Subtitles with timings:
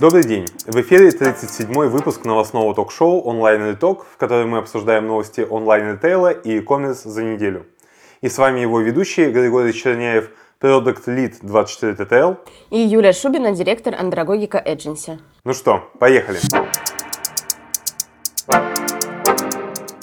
[0.00, 0.46] Добрый день!
[0.64, 6.56] В эфире 37-й выпуск новостного ток-шоу «Онлайн Риток», в котором мы обсуждаем новости онлайн-ритейла и
[6.56, 7.66] e-commerce за неделю.
[8.22, 12.38] И с вами его ведущий Григорий Черняев, Product Lead 24 TTL.
[12.70, 15.18] И Юлия Шубина, директор Андрогогика Agency.
[15.44, 16.38] Ну что, поехали!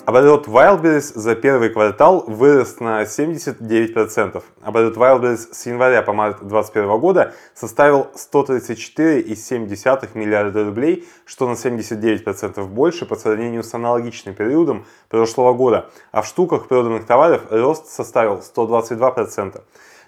[0.07, 4.41] Оборот Wildberries за первый квартал вырос на 79%.
[4.61, 12.65] Оборот Wildberries с января по март 2021 года составил 134,7 миллиарда рублей, что на 79%
[12.67, 18.41] больше по сравнению с аналогичным периодом прошлого года, а в штуках проданных товаров рост составил
[18.55, 19.61] 122%.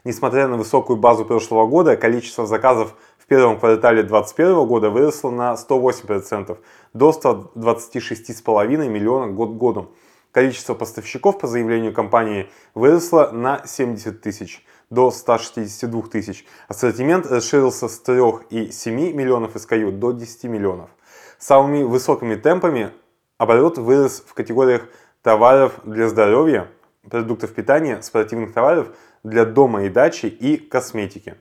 [0.05, 2.93] Несмотря на высокую базу прошлого года, количество заказов
[3.29, 6.57] первом квартале 2021 года выросло на 108%,
[6.93, 9.91] до 126,5 миллиона год к году.
[10.31, 16.45] Количество поставщиков по заявлению компании выросло на 70 тысяч до 162 тысяч.
[16.67, 20.89] Ассортимент расширился с 3,7 миллионов SKU до 10 миллионов.
[21.37, 22.91] Самыми высокими темпами
[23.37, 24.87] оборот вырос в категориях
[25.21, 26.67] товаров для здоровья,
[27.09, 28.89] продуктов питания, спортивных товаров
[29.23, 31.35] для дома и дачи и косметики.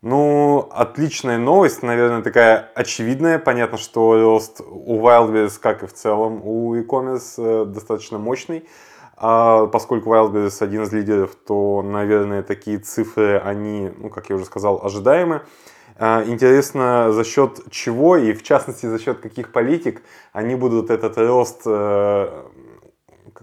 [0.00, 3.40] Ну, отличная новость, наверное, такая очевидная.
[3.40, 8.68] Понятно, что рост у Wildberries, как и в целом у e-commerce, э, достаточно мощный.
[9.16, 14.44] А поскольку Wildberries один из лидеров, то, наверное, такие цифры, они, ну, как я уже
[14.44, 15.42] сказал, ожидаемы.
[15.96, 21.18] А, интересно, за счет чего и, в частности, за счет каких политик они будут этот
[21.18, 22.44] рост э,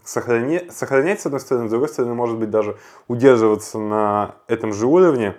[0.06, 2.78] сохранять, сохранять, с одной стороны, с другой стороны, может быть, даже
[3.09, 5.36] удерживаться на этом же уровне.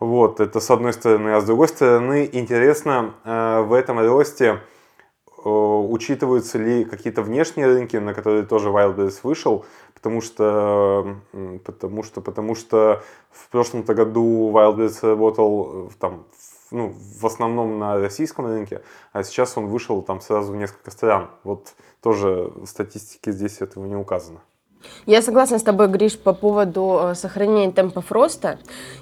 [0.00, 1.30] Вот, это с одной стороны.
[1.30, 4.60] А с другой стороны, интересно, э, в этом росте
[5.44, 11.16] э, учитываются ли какие-то внешние рынки, на которые тоже Wildberries вышел, потому что,
[11.64, 16.26] потому что, потому что в прошлом году Wildberries работал там,
[16.70, 18.82] ну, в основном на российском рынке,
[19.12, 21.28] а сейчас он вышел там сразу в несколько стран.
[21.42, 24.42] Вот тоже статистики здесь этого не указано.
[25.06, 28.58] Я согласна с тобой, Гриш, по поводу э, сохранения темпов роста.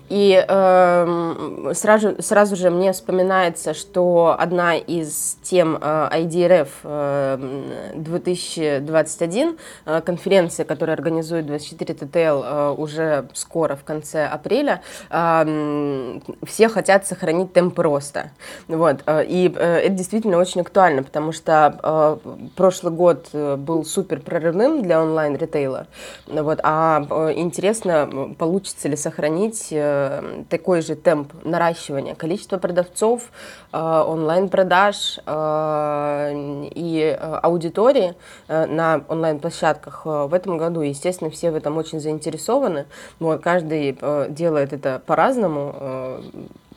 [0.08, 9.58] И э, сразу, сразу же мне вспоминается, что одна из тем э, IDRF э, 2021,
[9.84, 17.06] э, конференция, которая организует 24 ТТЛ э, уже скоро, в конце апреля, э, все хотят
[17.06, 18.30] сохранить темп роста.
[18.68, 19.00] Вот.
[19.06, 24.20] Э, и э, это действительно очень актуально, потому что э, прошлый год э, был супер
[24.20, 25.65] прорывным для онлайн-ритейла.
[26.26, 26.60] Вот.
[26.62, 33.30] А э, интересно, получится ли сохранить э, такой же темп наращивания количества продавцов,
[33.72, 38.14] э, онлайн-продаж и аудитории
[38.48, 40.80] на онлайн-площадках в этом году.
[40.80, 42.86] Естественно, все в этом очень заинтересованы.
[43.18, 46.20] Вот, каждый делает это по-разному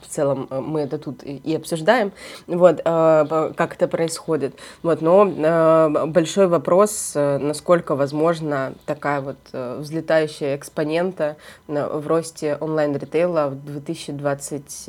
[0.02, 2.12] в целом э, мы это тут и обсуждаем,
[2.48, 4.56] вот, э, как это происходит.
[4.84, 11.38] Вот, но э, большой вопрос, насколько возможно такая вот взлетающая экспонента
[11.68, 14.88] в росте онлайн-ритейла в 2020,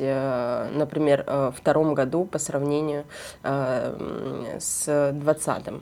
[0.75, 3.03] например, втором году по сравнению
[3.43, 5.73] с 2020.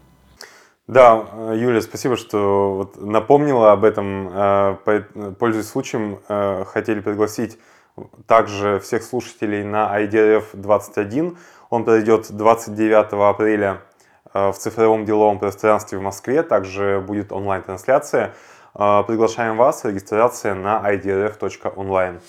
[0.88, 4.78] Да, Юля, спасибо, что вот напомнила об этом.
[5.38, 6.20] Пользуясь случаем,
[6.66, 7.58] хотели пригласить
[8.28, 11.38] также всех слушателей на IDRF 21.
[11.70, 13.82] Он пройдет 29 апреля
[14.34, 16.44] э, в цифровом деловом пространстве в Москве.
[16.44, 18.34] Также будет онлайн-трансляция.
[18.76, 19.86] Э, приглашаем вас.
[19.86, 22.20] Регистрация на idrf.online.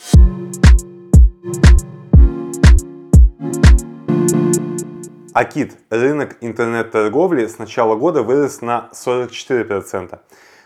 [5.33, 10.19] Акит, рынок интернет-торговли с начала года вырос на 44%.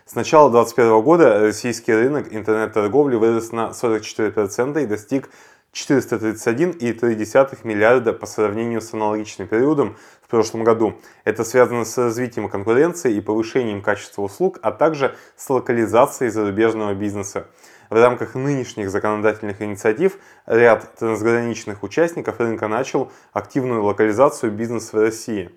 [0.06, 5.30] С начала 2021 года российский рынок интернет-торговли вырос на 44% и достиг
[5.72, 11.00] 431,3 миллиарда по сравнению с аналогичным периодом в прошлом году.
[11.24, 17.46] Это связано с развитием конкуренции и повышением качества услуг, а также с локализацией зарубежного бизнеса.
[17.88, 25.50] В рамках нынешних законодательных инициатив ряд трансграничных участников рынка начал активную локализацию бизнеса в России.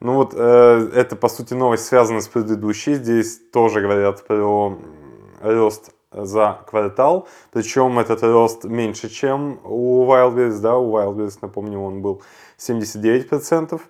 [0.00, 2.94] Ну вот э, это, по сути, новость связана с предыдущей.
[2.94, 4.78] Здесь тоже говорят про
[5.40, 7.28] рост за квартал.
[7.52, 10.60] Причем этот рост меньше, чем у Wildberries.
[10.60, 12.22] Да, у Wildberries, напомню, он был
[12.58, 13.80] 79%.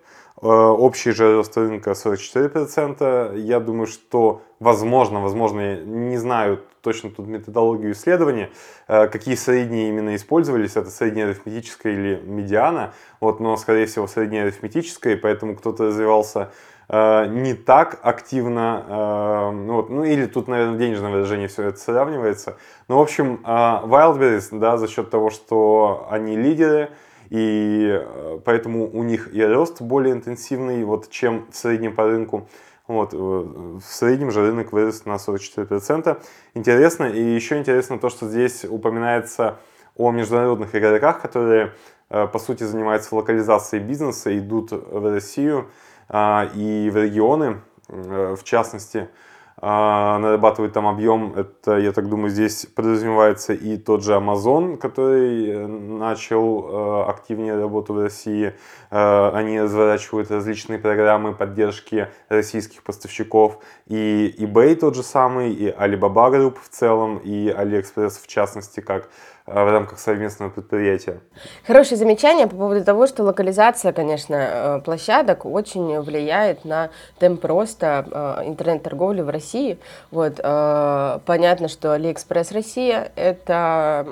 [0.42, 3.38] Э, общий же рост рынка 44%.
[3.38, 8.50] Я думаю, что возможно, возможно, я не знаю точно тут методологию исследования,
[8.88, 14.44] э, какие средние именно использовались, это средняя арифметическая или медиана, вот, но, скорее всего, средняя
[14.44, 16.50] арифметическая, поэтому кто-то развивался
[16.88, 22.58] э, не так активно, ну, вот, ну или тут, наверное, денежное выражение все это сравнивается.
[22.88, 26.90] Ну, в общем, Wildberries, да, за счет того, что они лидеры,
[27.30, 28.00] и
[28.44, 32.48] поэтому у них и рост более интенсивный, вот, чем в среднем по рынку.
[32.86, 36.18] Вот, в среднем же рынок вырос на 44%.
[36.52, 39.58] Интересно, и еще интересно то, что здесь упоминается
[39.96, 41.72] о международных игроках, которые,
[42.08, 45.70] по сути, занимаются локализацией бизнеса, идут в Россию
[46.12, 49.08] и в регионы, в частности,
[49.56, 51.32] а, нарабатывает там объем.
[51.36, 57.56] Это, я так думаю, здесь подразумевается и тот же Amazon, который э, начал э, активнее
[57.56, 58.54] работу в России.
[58.90, 63.58] Э, они разворачивают различные программы поддержки российских поставщиков.
[63.86, 69.08] И eBay тот же самый, и Alibaba Group в целом, и AliExpress в частности, как
[69.46, 71.20] в рамках совместного предприятия.
[71.66, 76.88] Хорошее замечание по поводу того, что локализация, конечно, э, площадок очень влияет на
[77.18, 79.78] темп роста э, интернет-торговли в России.
[80.10, 84.06] Вот, понятно, что Алиэкспресс Россия– это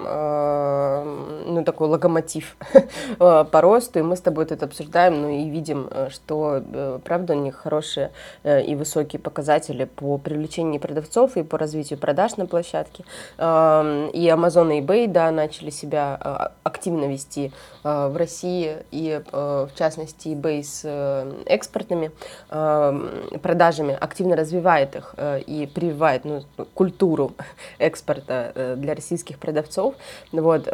[1.46, 2.56] ну, такой локомотив
[3.18, 6.62] по росту, и мы с тобой это обсуждаем, ну и видим, что,
[7.04, 8.10] правда, у них хорошие
[8.44, 13.04] и высокие показатели по привлечению продавцов и по развитию продаж на площадке.
[13.38, 17.52] Эм, и Amazon и eBay, да, когда начали себя а, активно вести
[17.84, 22.10] а, в России и, а, в частности, eBay с э, экспортными
[22.48, 26.42] продажами, активно развивает их э, и прививает ну,
[26.74, 27.32] культуру
[27.78, 29.94] экспорта э, для российских продавцов.
[30.32, 30.68] Вот.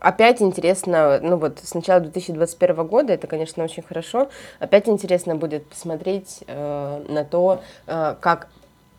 [0.00, 5.66] Опять интересно, ну вот с начала 2021 года, это, конечно, очень хорошо, опять интересно будет
[5.66, 8.48] посмотреть на то, как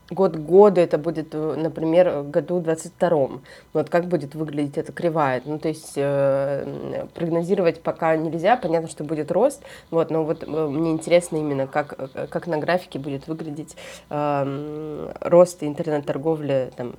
[0.10, 3.42] год года это будет, э, например, году 22
[3.74, 5.42] Вот как будет выглядеть эта кривая.
[5.46, 8.58] Ну, то есть э, прогнозировать пока нельзя.
[8.58, 9.64] Понятно, что будет рост.
[9.92, 13.76] Вот, но вот э, мне интересно именно, как, э, как на графике будет выглядеть
[14.10, 16.96] э, рост интернет-торговли там,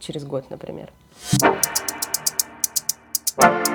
[0.00, 0.90] через год, например.
[3.36, 3.71] В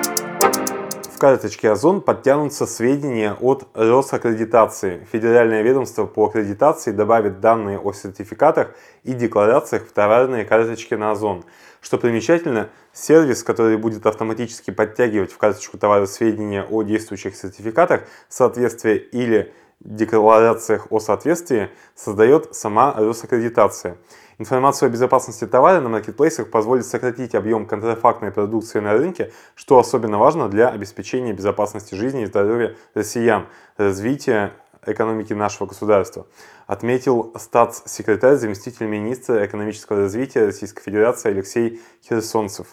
[1.18, 5.06] карточке Озон подтянутся сведения от Росаккредитации.
[5.12, 11.44] Федеральное ведомство по аккредитации добавит данные о сертификатах и декларациях в товарные карточки на Озон.
[11.80, 18.96] Что примечательно, сервис, который будет автоматически подтягивать в карточку товара сведения о действующих сертификатах, соответствия
[18.96, 23.98] или декларациях о соответствии, создает сама Росаккредитация.
[24.40, 30.16] Информацию о безопасности товара на маркетплейсах позволит сократить объем контрафактной продукции на рынке, что особенно
[30.18, 33.46] важно для обеспечения безопасности жизни и здоровья россиян,
[33.76, 34.52] развития
[34.86, 36.28] экономики нашего государства,
[36.68, 42.68] отметил статс-секретарь, заместитель министра экономического развития Российской Федерации Алексей Херсонцев.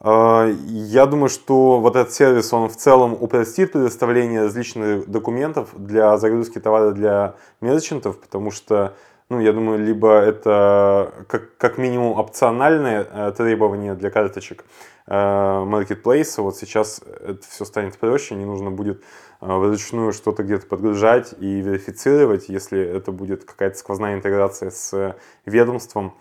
[0.00, 6.16] А, я думаю, что вот этот сервис, он в целом упростит предоставление различных документов для
[6.16, 8.96] загрузки товара для мерчантов, потому что
[9.30, 14.64] ну, я думаю, либо это как, как минимум опциональные э, требования для карточек
[15.06, 16.42] э, маркетплейса.
[16.42, 19.02] Вот сейчас это все станет проще, не нужно будет
[19.40, 22.48] э, вручную что-то где-то подгружать и верифицировать.
[22.48, 25.16] Если это будет какая-то сквозная интеграция с
[25.46, 26.14] ведомством,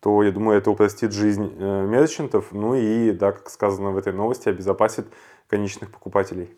[0.00, 4.48] то, я думаю, это упростит жизнь мерчантов, ну и, да, как сказано в этой новости,
[4.48, 5.06] обезопасит
[5.48, 6.56] конечных покупателей.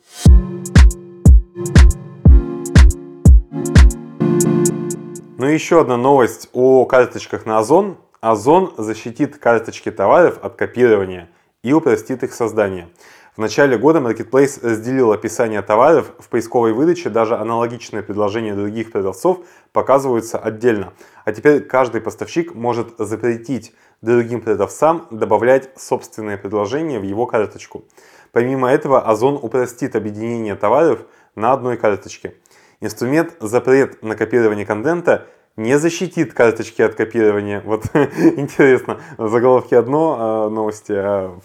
[5.42, 7.96] Ну и еще одна новость о карточках на Озон.
[8.20, 11.28] Озон защитит карточки товаров от копирования
[11.64, 12.88] и упростит их создание.
[13.34, 19.40] В начале года Marketplace разделил описание товаров в поисковой выдаче, даже аналогичные предложения других продавцов
[19.72, 20.92] показываются отдельно.
[21.24, 27.82] А теперь каждый поставщик может запретить другим продавцам добавлять собственные предложения в его карточку.
[28.30, 31.00] Помимо этого, Озон упростит объединение товаров
[31.34, 32.34] на одной карточке.
[32.82, 37.62] Инструмент запрет на копирование контента не защитит карточки от копирования.
[37.64, 41.38] Вот интересно, в заголовке одно а новости, а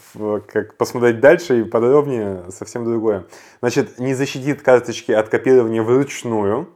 [0.52, 3.26] как посмотреть дальше и подробнее совсем другое.
[3.60, 6.70] Значит, не защитит карточки от копирования вручную.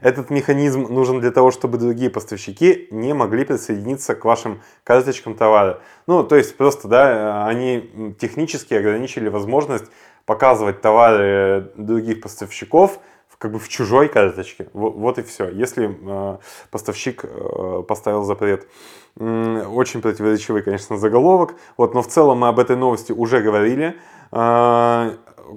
[0.00, 5.82] Этот механизм нужен для того, чтобы другие поставщики не могли присоединиться к вашим карточкам товара.
[6.08, 9.84] Ну, то есть просто, да, они технически ограничили возможность
[10.24, 12.98] показывать товары других поставщиков
[13.40, 14.68] как бы в чужой карточке.
[14.74, 15.48] Вот, и все.
[15.48, 16.38] Если э,
[16.70, 18.68] поставщик э, поставил запрет.
[19.16, 21.54] Очень противоречивый, конечно, заголовок.
[21.78, 23.96] Вот, но в целом мы об этой новости уже говорили.
[24.30, 25.16] Э,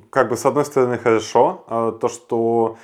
[0.10, 2.78] как бы с одной стороны хорошо, то, что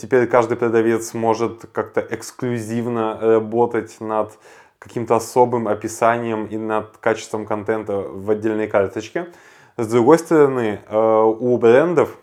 [0.00, 4.38] теперь каждый продавец может как-то эксклюзивно работать над
[4.78, 9.26] каким-то особым описанием и над качеством контента в отдельной карточке.
[9.76, 12.16] С другой стороны, у брендов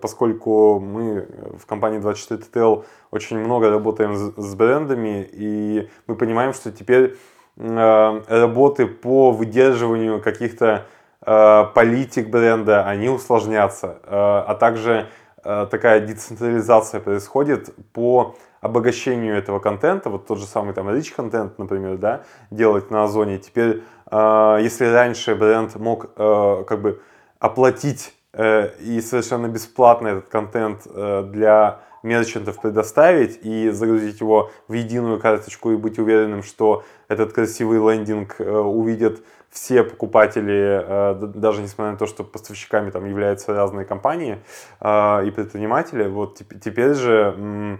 [0.00, 1.26] поскольку мы
[1.58, 7.16] в компании 24TTL очень много работаем с брендами, и мы понимаем, что теперь
[7.56, 10.86] э, работы по выдерживанию каких-то
[11.24, 15.08] э, политик бренда, они усложнятся, э, а также
[15.44, 21.58] э, такая децентрализация происходит по обогащению этого контента, вот тот же самый там rich контент,
[21.58, 23.38] например, да, делать на Озоне.
[23.38, 27.02] Теперь, э, если раньше бренд мог э, как бы
[27.40, 34.72] оплатить э, и совершенно бесплатно этот контент э, для мерчантов предоставить и загрузить его в
[34.72, 39.20] единую карточку и быть уверенным, что этот красивый лендинг э, увидят
[39.50, 44.38] все покупатели, э, даже несмотря на то, что поставщиками там являются разные компании
[44.80, 47.78] э, и предприниматели, вот теперь же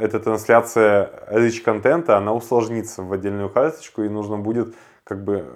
[0.00, 4.74] эта трансляция rich контента, она усложнится в отдельную карточку и нужно будет
[5.04, 5.46] как бы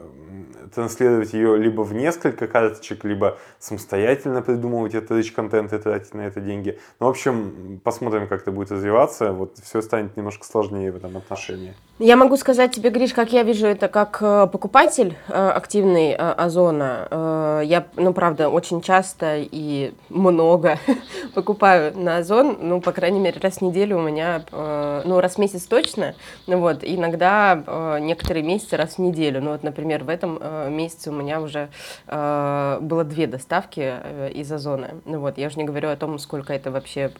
[0.74, 6.22] транслировать ее либо в несколько карточек, либо самостоятельно придумывать этот rich контент и тратить на
[6.22, 6.78] это деньги.
[7.00, 9.32] Ну, в общем, посмотрим, как это будет развиваться.
[9.32, 11.74] Вот все станет немножко сложнее в этом отношении.
[11.98, 16.16] Я могу сказать тебе, Гриш, как я вижу это как э, покупатель э, активный э,
[16.16, 17.60] Озона.
[17.64, 20.78] Я, ну, правда, очень часто и много
[21.34, 22.58] покупаю на Озон.
[22.60, 26.14] Ну, по крайней мере, раз в неделю у меня, ну, раз в месяц точно.
[26.46, 29.37] Ну, вот, иногда некоторые месяцы раз в неделю.
[29.40, 30.38] Ну, вот, например, в этом
[30.74, 31.68] месяце у меня уже
[32.06, 33.94] было две доставки
[34.34, 34.90] из Озона.
[35.04, 37.10] Ну, вот, я уже не говорю о том, сколько это вообще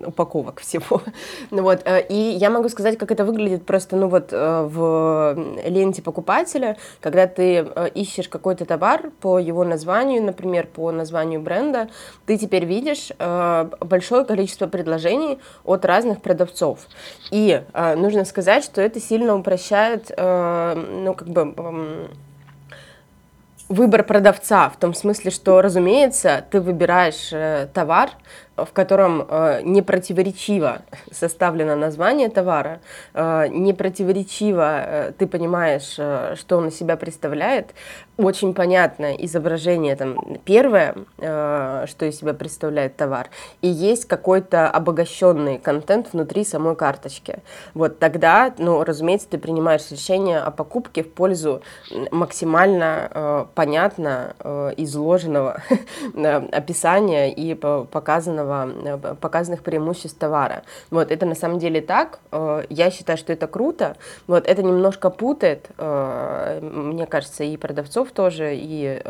[0.00, 1.02] упаковок всего.
[1.50, 6.02] Ну, вот, и я могу сказать, как это выглядит просто, ну, вот э, в ленте
[6.02, 11.88] покупателя, когда ты э, ищешь какой-то товар по его названию, например, по названию бренда,
[12.26, 16.80] ты теперь видишь э, большое количество предложений от разных продавцов.
[17.30, 17.62] И
[17.96, 21.54] нужно сказать, что это сильно упрощает, ну, как бы
[23.68, 27.30] выбор продавца, в том смысле, что, разумеется, ты выбираешь
[27.72, 28.10] товар,
[28.56, 32.80] в котором э, не противоречиво составлено название товара,
[33.14, 37.74] э, не противоречиво э, ты понимаешь, э, что он из себя представляет,
[38.16, 43.28] очень понятное изображение, там, первое, э, что из себя представляет товар,
[43.60, 47.40] и есть какой-то обогащенный контент внутри самой карточки.
[47.74, 51.62] Вот тогда, ну, разумеется, ты принимаешь решение о покупке в пользу
[52.10, 55.62] максимально э, понятно э, изложенного
[56.52, 60.62] описания и показанного показанного, э, показанных преимуществ товара.
[60.90, 62.20] Вот, это на самом деле так.
[62.32, 63.96] Э, я считаю, что это круто.
[64.26, 69.00] Вот, это немножко путает, э, мне кажется, и продавцов тоже, и,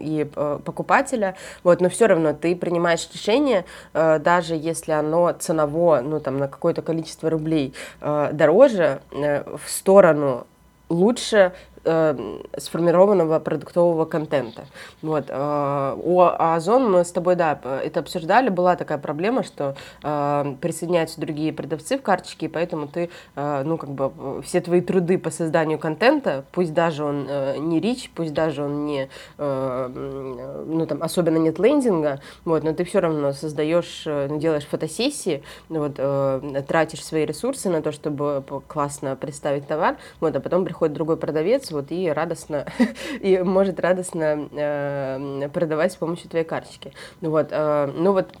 [0.00, 0.24] и
[0.64, 1.34] покупателя.
[1.64, 6.82] Вот, но все равно ты принимаешь решение, даже если оно ценово, ну, там, на какое-то
[6.82, 10.46] количество рублей дороже, в сторону
[10.88, 11.52] лучше
[11.84, 14.66] э, сформированного продуктового контента.
[15.02, 15.26] Вот.
[15.28, 21.20] Э, у Озон мы с тобой, да, это обсуждали, была такая проблема, что э, присоединяются
[21.20, 25.30] другие продавцы в карточке, и поэтому ты, э, ну, как бы, все твои труды по
[25.30, 29.08] созданию контента, пусть даже он э, не рич, пусть даже он не,
[29.38, 34.66] э, ну, там, особенно нет лендинга, вот, но ты все равно создаешь, э, ну, делаешь
[34.66, 40.64] фотосессии, вот, э, тратишь свои ресурсы на то, чтобы классно представить товар, вот, а потом
[40.64, 42.66] приходит другой продавец, вот и радостно,
[43.20, 46.92] и может радостно э, продавать с помощью твоей карточки.
[47.20, 48.34] Ну вот, э, ну вот,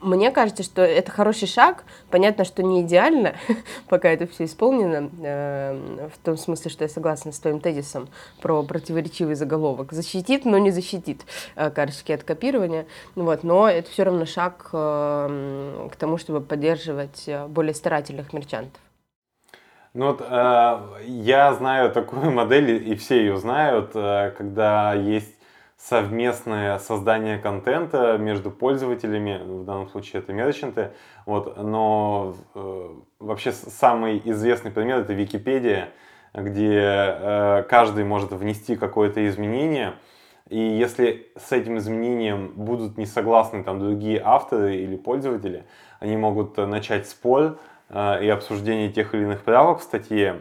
[0.00, 1.84] мне кажется, что это хороший шаг.
[2.10, 3.34] Понятно, что не идеально,
[3.88, 8.08] пока это все исполнено, э, в том смысле, что я согласна с твоим тезисом
[8.40, 9.92] про противоречивый заголовок.
[9.92, 11.22] Защитит, но не защитит
[11.56, 12.86] э, карточки от копирования.
[13.14, 18.32] Ну вот, но это все равно шаг э, к тому, чтобы поддерживать э, более старательных
[18.32, 18.80] мерчантов.
[19.94, 25.34] Ну вот э, я знаю такую модель, и все ее знают, э, когда есть
[25.76, 30.92] совместное создание контента между пользователями, в данном случае это мерчанты,
[31.26, 35.90] вот, но э, вообще самый известный пример это Википедия,
[36.32, 39.94] где э, каждый может внести какое-то изменение,
[40.48, 45.66] и если с этим изменением будут не согласны там другие авторы или пользователи,
[46.00, 50.40] они могут начать спор, Э, и обсуждение тех или иных правок в статье.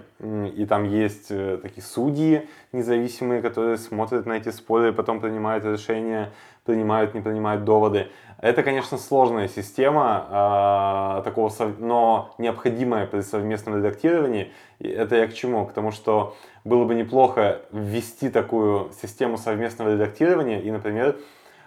[0.55, 5.65] И там есть э, такие судьи независимые, которые смотрят на эти споры и потом принимают
[5.65, 6.31] решения,
[6.63, 8.07] принимают, не принимают доводы.
[8.39, 14.51] Это, конечно, сложная система, э, такого, но необходимая при совместном редактировании.
[14.79, 15.65] Это я к чему?
[15.65, 21.17] К тому, что было бы неплохо ввести такую систему совместного редактирования и, например,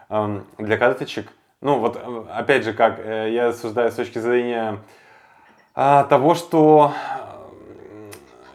[0.09, 1.99] э, для карточек, ну вот
[2.31, 4.79] опять же, как э, я рассуждаю с точки зрения а,
[5.75, 6.93] того, что,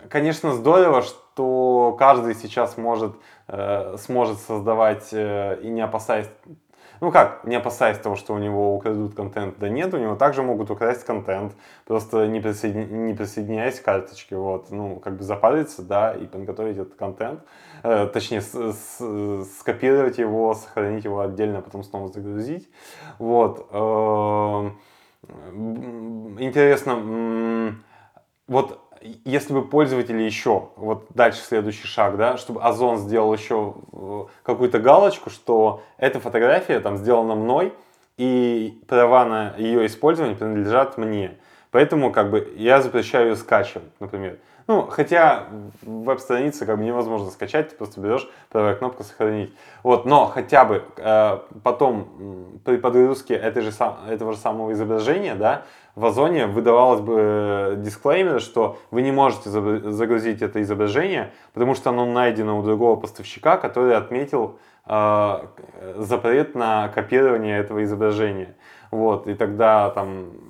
[0.09, 3.15] конечно, здорово, что каждый сейчас может,
[3.47, 6.27] э, сможет создавать э, и не опасаясь
[7.01, 10.43] ну как, не опасаясь того, что у него украдут контент, да нет, у него также
[10.43, 11.53] могут украсть контент,
[11.85, 13.05] просто не, присоедин...
[13.05, 17.41] не присоединяясь к карточке, вот, ну, как бы запариться, да, и подготовить этот контент,
[17.83, 22.69] э, точнее, с, с, скопировать его, сохранить его отдельно, а потом снова загрузить,
[23.17, 23.67] вот.
[23.71, 24.71] Э,
[26.39, 27.75] интересно,
[28.47, 28.79] вот
[29.25, 34.79] если бы пользователи еще, вот дальше следующий шаг, да, чтобы Озон сделал еще э, какую-то
[34.79, 37.73] галочку, что эта фотография там сделана мной,
[38.17, 41.37] и права на ее использование принадлежат мне.
[41.71, 44.39] Поэтому как бы я запрещаю ее скачивать, например.
[44.69, 45.47] Ну, хотя
[45.81, 49.51] веб-страницы как бы невозможно скачать, ты просто берешь правая кнопка «Сохранить».
[49.81, 53.71] Вот, но хотя бы э, потом при подгрузке этой же,
[54.07, 55.63] этого же самого изображения, да,
[55.95, 61.89] в Озоне выдавалось бы э, дисклеймер, что вы не можете загрузить это изображение, потому что
[61.89, 65.39] оно найдено у другого поставщика, который отметил э,
[65.97, 68.55] запрет на копирование этого изображения.
[68.91, 70.48] Вот, и тогда там Э,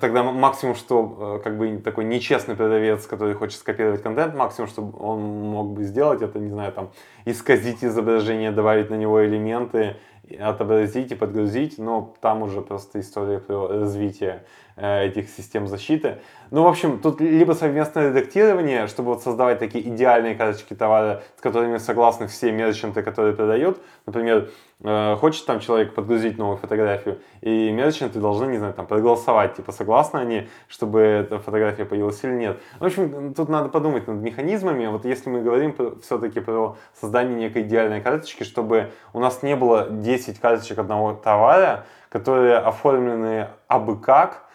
[0.00, 4.82] тогда максимум, что э, как бы такой нечестный продавец, который хочет скопировать контент, максимум, что
[4.82, 6.90] он мог бы сделать, это, не знаю, там,
[7.26, 9.96] исказить изображение, добавить на него элементы,
[10.38, 14.30] отобразить и подгрузить, но там уже просто история про развитие.
[14.32, 16.18] э, этих систем защиты.
[16.50, 21.40] Ну, в общем, тут либо совместное редактирование, чтобы вот создавать такие идеальные карточки товара, с
[21.40, 23.80] которыми согласны все мерчанты, которые продают.
[24.06, 24.50] Например,
[24.82, 29.70] э, хочет там человек подгрузить новую фотографию, и мерчанты должны, не знаю, там проголосовать, типа,
[29.70, 32.58] согласны они, чтобы эта фотография появилась или нет.
[32.80, 34.86] В общем, тут надо подумать над механизмами.
[34.86, 39.88] Вот если мы говорим все-таки про создание некой идеальной карточки, чтобы у нас не было
[39.88, 44.49] 10 карточек одного товара, которые оформлены абы как, э,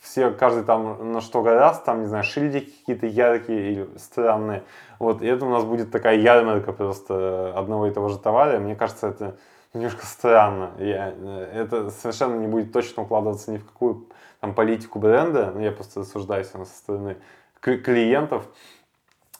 [0.00, 4.64] все, каждый там на что гораздо, там, не знаю, шильдики какие-то яркие или странные.
[4.98, 8.58] Вот, и это у нас будет такая ярмарка просто одного и того же товара.
[8.58, 9.36] Мне кажется, это
[9.74, 10.70] немножко странно.
[10.78, 11.12] Я,
[11.52, 14.06] это совершенно не будет точно укладываться ни в какую
[14.40, 15.52] там, политику бренда.
[15.54, 17.18] Ну, я просто рассуждаю со стороны
[17.60, 18.44] клиентов.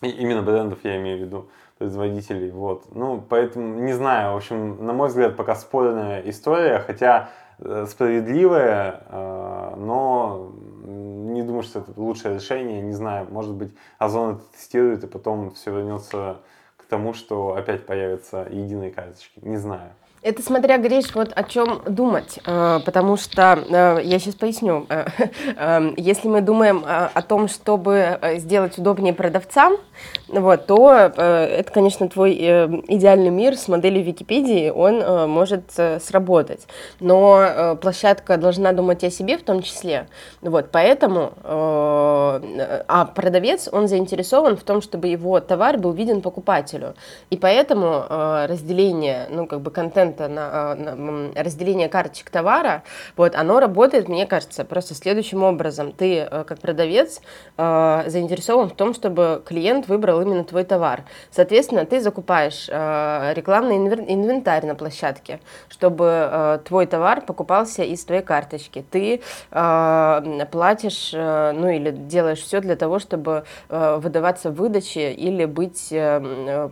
[0.03, 2.50] И именно брендов я имею в виду производителей.
[2.50, 2.95] Вот.
[2.95, 4.35] Ну, поэтому не знаю.
[4.35, 7.30] В общем, на мой взгляд, пока спорная история, хотя
[7.63, 9.40] Э, справедливое, э,
[9.76, 10.52] но
[10.85, 12.83] не думаю, что это лучшее решение.
[12.83, 16.41] Не знаю, может быть, Озон это тестирует, и потом все вернется
[16.76, 19.39] к тому, что опять появятся единые карточки.
[19.43, 19.93] Не знаю.
[20.23, 25.06] Это смотря, Гриш, вот о чем думать, э, потому что, э, я сейчас поясню, э,
[25.97, 29.78] если мы думаем о том, чтобы сделать удобнее продавцам,
[30.28, 36.67] вот, то это, конечно, твой идеальный мир с моделью Википедии, он может сработать,
[37.00, 40.06] но площадка должна думать о себе в том числе,
[40.41, 46.95] вот, поэтому, а продавец, он заинтересован в том, чтобы его товар был виден покупателю,
[47.28, 52.82] и поэтому разделение, ну, как бы контент контента, на, э, на разделение карточек товара,
[53.16, 55.92] вот, оно работает, мне кажется, просто следующим образом.
[55.92, 57.20] Ты, э, как продавец,
[57.56, 61.04] э, заинтересован в том, чтобы клиент выбрал именно твой товар.
[61.30, 68.84] Соответственно, ты закупаешь рекламный инвентарь на площадке, чтобы твой товар покупался из твоей карточки.
[68.90, 69.20] Ты
[69.50, 75.92] платишь, ну или делаешь все для того, чтобы выдаваться в выдаче или быть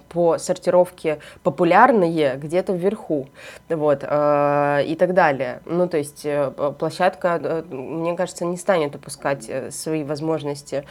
[0.08, 3.27] по сортировке популярные где-то вверху
[3.68, 5.60] вот, э, и так далее.
[5.64, 10.84] Ну, то есть э, площадка, э, мне кажется, не станет упускать свои возможности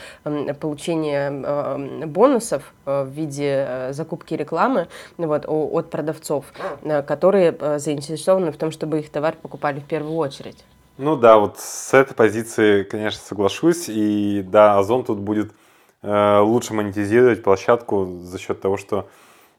[0.60, 6.46] получения бонусов в виде закупки рекламы вот, от продавцов,
[7.06, 10.64] которые заинтересованы в том, чтобы их товар покупали в первую очередь.
[10.98, 13.86] Ну да, вот с этой позиции, конечно, соглашусь.
[13.88, 15.52] И да, Озон тут будет
[16.04, 19.08] лучше монетизировать площадку за счет того, что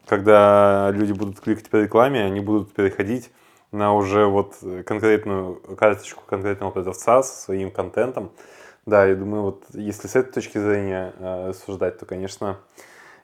[0.09, 3.31] когда люди будут кликать по рекламе, они будут переходить
[3.71, 8.31] на уже вот конкретную карточку конкретного продавца со своим контентом.
[8.87, 12.57] Да, я думаю, вот если с этой точки зрения э, рассуждать, то, конечно,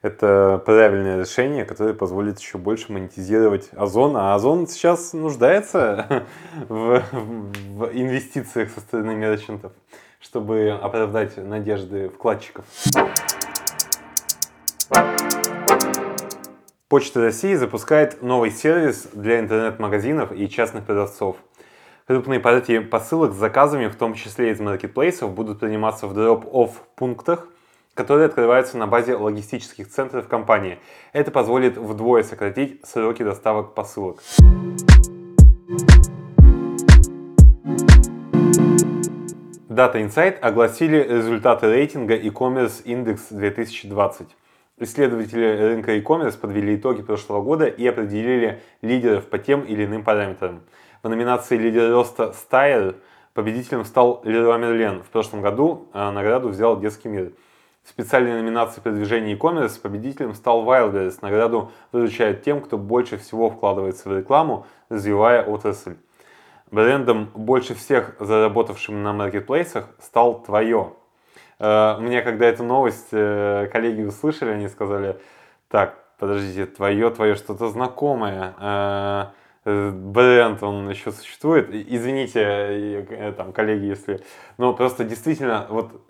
[0.03, 4.15] это правильное решение, которое позволит еще больше монетизировать Озон.
[4.15, 6.27] А Озон сейчас нуждается
[6.69, 9.71] в, в инвестициях со стороны мерчантов,
[10.19, 12.65] чтобы оправдать надежды вкладчиков.
[16.87, 21.37] Почта России запускает новый сервис для интернет-магазинов и частных продавцов.
[22.05, 27.47] Крупные партии посылок с заказами, в том числе из маркетплейсов, будут приниматься в drop-off пунктах,
[27.95, 30.77] которые открываются на базе логистических центров компании.
[31.11, 34.21] Это позволит вдвое сократить сроки доставок посылок.
[39.67, 44.27] Data Insight огласили результаты рейтинга e-commerce Index 2020.
[44.77, 50.63] Исследователи рынка e-commerce подвели итоги прошлого года и определили лидеров по тем или иным параметрам.
[51.01, 52.95] В номинации «Лидер роста Стайер»
[53.33, 55.01] победителем стал Леруа Мерлен.
[55.03, 57.31] В прошлом году э, награду взял «Детский мир».
[57.83, 61.19] В специальной номинации продвижения e-commerce победителем стал Wildberries.
[61.21, 65.95] Награду выручают тем, кто больше всего вкладывается в рекламу, развивая отрасль.
[66.69, 70.93] Брендом, больше всех заработавшим на маркетплейсах, стал Твое.
[71.59, 75.19] Э, мне, когда эту новость э, коллеги услышали, они сказали,
[75.69, 78.53] так, подождите, Твое, Твое, что-то знакомое.
[78.59, 79.25] Э,
[79.65, 81.69] бренд, он еще существует.
[81.71, 84.21] Извините, там, коллеги, если...
[84.57, 86.05] Но просто действительно, вот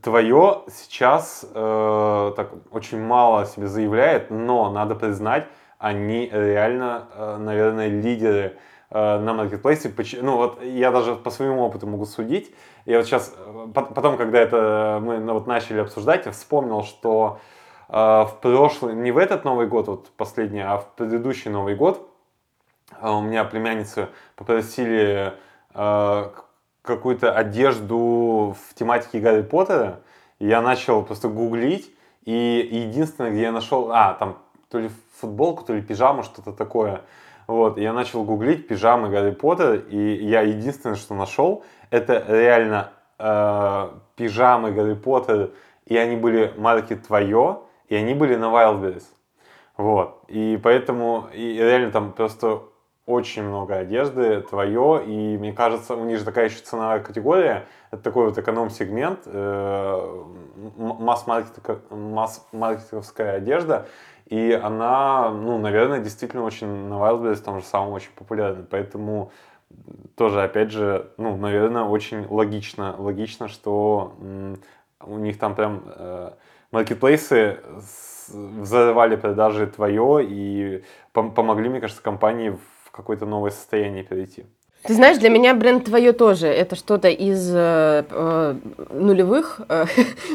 [0.00, 5.46] твое сейчас э, так очень мало о себе заявляет, но надо признать,
[5.78, 8.56] они реально, э, наверное, лидеры
[8.92, 9.92] на маркетплейсе.
[10.20, 12.52] Ну вот я даже по своему опыту могу судить.
[12.84, 17.40] Я вот сейчас, э, потом, когда это мы ну, вот начали обсуждать, я вспомнил, что
[17.88, 22.08] э, в прошлый, не в этот Новый год, вот последний, а в предыдущий Новый год
[23.00, 25.32] э, у меня племянницы попросили
[25.74, 26.30] э,
[26.82, 30.00] какую-то одежду в тематике Гарри Поттера.
[30.38, 31.90] Я начал просто гуглить.
[32.24, 33.90] И единственное, где я нашел...
[33.92, 37.02] А, там то ли футболку, то ли пижаму, что-то такое.
[37.52, 43.90] Вот, я начал гуглить пижамы Гарри Поттера, и я единственное, что нашел, это реально э,
[44.16, 45.50] пижамы Гарри Поттера,
[45.84, 49.04] и они были марки «Твое», и они были на Wildberries.
[49.76, 52.62] Вот, и поэтому, и реально там просто
[53.04, 58.02] очень много одежды твое, и мне кажется, у них же такая еще ценовая категория, это
[58.02, 60.24] такой вот эконом-сегмент, э,
[61.90, 63.86] масс-маркетовская одежда,
[64.32, 69.30] и она, ну, наверное, действительно очень на Wildberries там же самом очень популярна, поэтому
[70.16, 74.16] тоже, опять же, ну, наверное, очень логично, логично, что
[75.04, 76.30] у них там прям э,
[76.70, 77.60] маркетплейсы
[78.28, 82.58] взорвали продажи твое и помогли, мне кажется, компании
[82.90, 84.46] какое-то новое состояние перейти.
[84.84, 88.54] Ты знаешь, для меня бренд твое тоже это что-то из э, э
[88.90, 89.84] нулевых, э,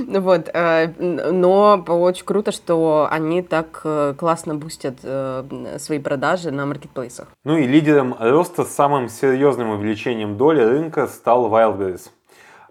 [0.20, 6.66] вот, э, но очень круто, что они так э, классно бустят э, свои продажи на
[6.66, 7.28] маркетплейсах.
[7.44, 12.10] Ну и лидером роста с самым серьезным увеличением доли рынка стал Wildberries.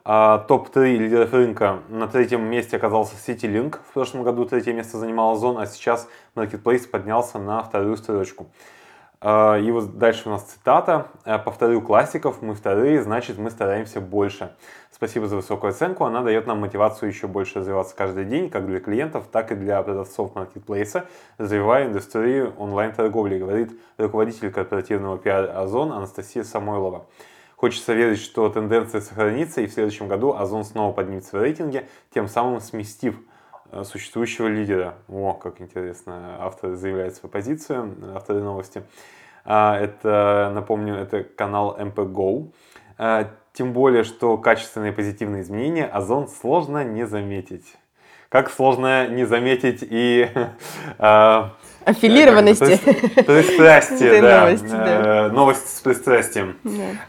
[0.09, 3.81] А топ-3 лидеров рынка на третьем месте оказался CityLink.
[3.91, 8.47] В прошлом году третье место занимал Озон, а сейчас Marketplace поднялся на вторую строчку.
[9.21, 11.09] А, и вот дальше у нас цитата.
[11.25, 14.55] «Э, «Повторю классиков, мы вторые, значит мы стараемся больше».
[14.91, 18.81] Спасибо за высокую оценку, она дает нам мотивацию еще больше развиваться каждый день, как для
[18.81, 21.05] клиентов, так и для продавцов маркетплейса,
[21.37, 27.05] развивая индустрию онлайн-торговли, говорит руководитель корпоративного пиар Озон Анастасия Самойлова.
[27.57, 32.27] Хочется верить, что тенденция сохранится, и в следующем году Озон снова поднимется в рейтинге, тем
[32.27, 33.17] самым сместив
[33.85, 34.95] существующего лидера.
[35.09, 38.83] О, как интересно, автор заявляет свою позицию, авторы новости.
[39.45, 42.53] А, это, напомню, это канал MPGO.
[42.99, 47.77] А, тем более, что качественные позитивные изменения Озон сложно не заметить.
[48.29, 50.29] Как сложно не заметить и
[50.99, 51.55] а,
[51.91, 52.81] Аффилированности.
[53.23, 54.41] Пристрастие, да.
[54.41, 55.29] Новости, да.
[55.33, 56.57] Новости с пристрастием.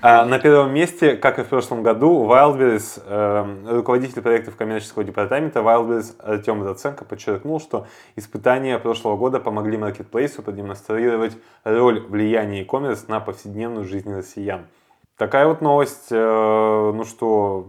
[0.01, 5.61] А, на первом месте, как и в прошлом году, Wildberries, э, руководитель проектов коммерческого департамента
[5.61, 13.19] Wildberries Артем Доценко подчеркнул, что испытания прошлого года помогли маркетплейсу продемонстрировать роль влияния e-commerce на
[13.19, 14.67] повседневную жизнь россиян.
[15.17, 17.65] Такая вот новость, э, ну что...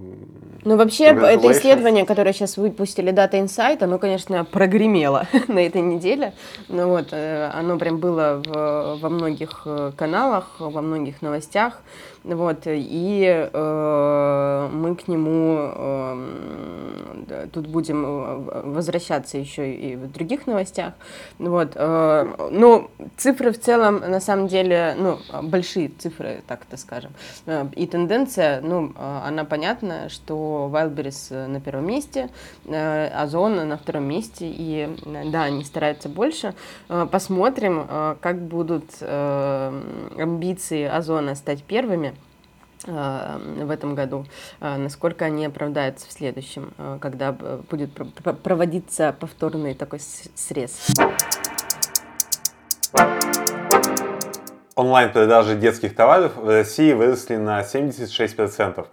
[0.65, 6.33] Ну вообще, это исследование, которое сейчас выпустили Data Insight, оно, конечно, прогремело на этой неделе.
[6.69, 11.81] Ну вот, э, оно прям было в, во многих э, каналах, во многих новостях.
[12.25, 20.47] Вот, и э, мы к нему э, тут будем э, возвращаться еще и в других
[20.47, 20.93] новостях.
[21.39, 27.13] Вот, э, ну, цифры в целом, на самом деле, ну, большие цифры, так это скажем.
[27.77, 32.31] И тенденция, ну, она понятна, что Wildberries на первом месте,
[32.67, 34.89] Озон на втором месте, и
[35.31, 36.55] да, они стараются больше.
[36.89, 37.87] Посмотрим,
[38.21, 42.15] как будут амбиции Озона стать первыми.
[42.87, 44.25] Э, в этом году,
[44.61, 47.91] э, насколько они оправдаются в следующем, э, когда будет
[48.43, 50.89] проводиться повторный такой срез.
[54.77, 58.87] Онлайн-продажи детских товаров в России выросли на 76%.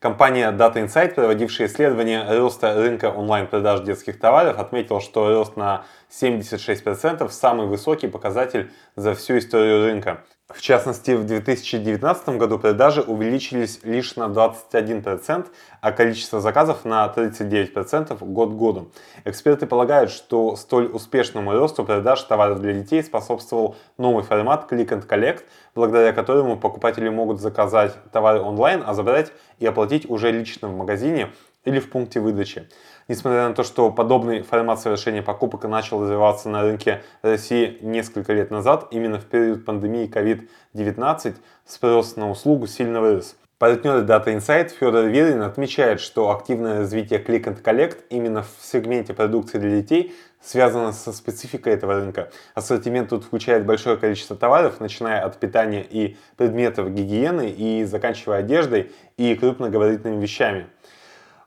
[0.00, 7.28] Компания Data Insight, проводившая исследование роста рынка онлайн-продаж детских товаров, отметила, что рост на 76%
[7.30, 10.24] самый высокий показатель за всю историю рынка.
[10.48, 15.46] В частности, в 2019 году продажи увеличились лишь на 21%,
[15.82, 18.90] а количество заказов на 39% год году.
[19.26, 25.06] Эксперты полагают, что столь успешному росту продаж товаров для детей способствовал новый формат Click and
[25.06, 25.42] Collect,
[25.74, 31.30] благодаря которому покупатели могут заказать товары онлайн, а забрать и оплатить уже лично в магазине
[31.68, 32.66] или в пункте выдачи.
[33.08, 38.50] Несмотря на то, что подобный формат совершения покупок начал развиваться на рынке России несколько лет
[38.50, 43.36] назад, именно в период пандемии COVID-19 спрос на услугу сильно вырос.
[43.58, 49.14] Партнер Data Insight Федор Верин отмечает, что активное развитие Click and Collect именно в сегменте
[49.14, 52.30] продукции для детей связано со спецификой этого рынка.
[52.54, 58.92] Ассортимент тут включает большое количество товаров, начиная от питания и предметов гигиены и заканчивая одеждой
[59.16, 60.68] и крупногабаритными вещами.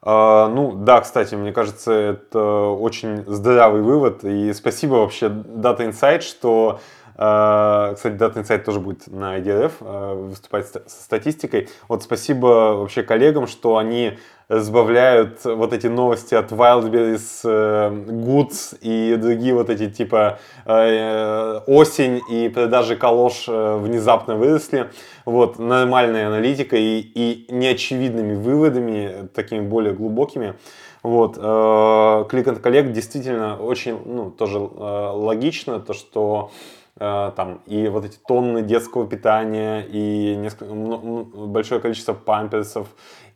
[0.03, 4.23] А, ну да, кстати, мне кажется, это очень здравый вывод.
[4.23, 6.79] И спасибо вообще Data Insight, что
[7.15, 11.69] а, кстати, Data Insight тоже будет на IDRF а, выступать со статистикой.
[11.87, 14.17] Вот спасибо вообще коллегам, что они
[14.59, 22.21] сбавляют вот эти новости от Wildberries, э, Goods и другие вот эти типа э, осень
[22.29, 24.89] и продажи калош э, внезапно выросли.
[25.25, 30.55] Вот, нормальной аналитикой и, и неочевидными выводами, такими более глубокими.
[31.03, 36.51] Вот, Click and Collect действительно очень, ну, тоже логично, то, что
[36.97, 42.87] там и вот эти тонны детского питания, и несколько, большое количество памперсов,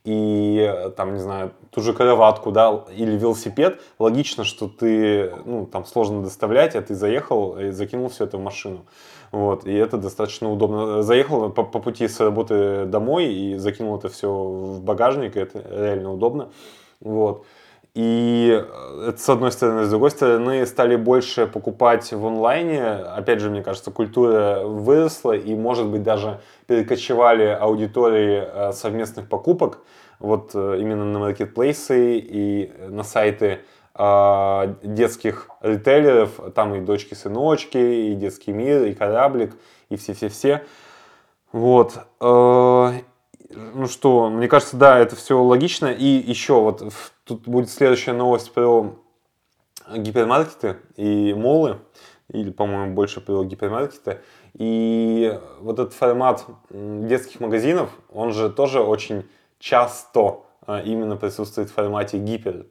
[0.05, 5.85] и там, не знаю, ту же кроватку, да, или велосипед, логично, что ты, ну, там
[5.85, 8.85] сложно доставлять, а ты заехал и закинул все это в машину.
[9.31, 11.01] Вот, и это достаточно удобно.
[11.01, 15.65] Заехал по, по пути с работы домой и закинул это все в багажник, и это
[15.69, 16.49] реально удобно.
[17.01, 17.43] Вот.
[17.95, 18.61] И
[19.07, 19.85] это с одной стороны.
[19.85, 22.83] С другой стороны, стали больше покупать в онлайне.
[22.83, 29.79] Опять же, мне кажется, культура выросла и, может быть, даже перекочевали аудитории э, совместных покупок
[30.19, 33.61] вот э, именно на маркетплейсы и на сайты
[33.97, 36.31] э, детских ритейлеров.
[36.53, 39.55] Там и дочки-сыночки, и детский мир, и кораблик,
[39.87, 40.65] и все-все-все.
[41.53, 41.93] Вот
[43.55, 45.87] ну что, мне кажется, да, это все логично.
[45.87, 46.83] И еще вот
[47.23, 48.95] тут будет следующая новость про
[49.93, 51.79] гипермаркеты и молы,
[52.31, 54.21] или, по-моему, больше про гипермаркеты.
[54.53, 59.25] И вот этот формат детских магазинов, он же тоже очень
[59.59, 62.65] часто а, именно присутствует в формате гипер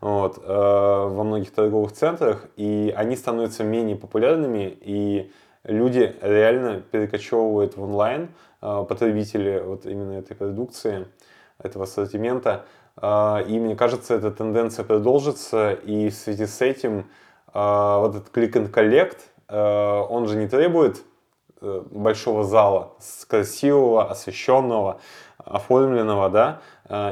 [0.00, 5.32] вот, э, во многих торговых центрах, и они становятся менее популярными, и
[5.64, 8.28] люди реально перекочевывают в онлайн, э,
[8.60, 11.06] потребители вот именно этой продукции,
[11.58, 12.64] этого ассортимента.
[13.00, 17.04] Э, и мне кажется, эта тенденция продолжится, и в связи с этим э,
[17.54, 19.18] вот этот click and collect,
[19.50, 21.02] он же не требует
[21.62, 22.92] большого зала,
[23.28, 25.00] красивого, освещенного,
[25.38, 26.60] оформленного, да,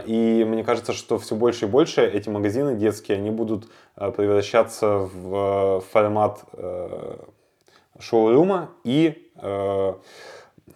[0.05, 5.83] и мне кажется, что все больше и больше эти магазины детские, они будут превращаться в
[5.91, 6.45] формат
[7.99, 9.95] шоурума и э,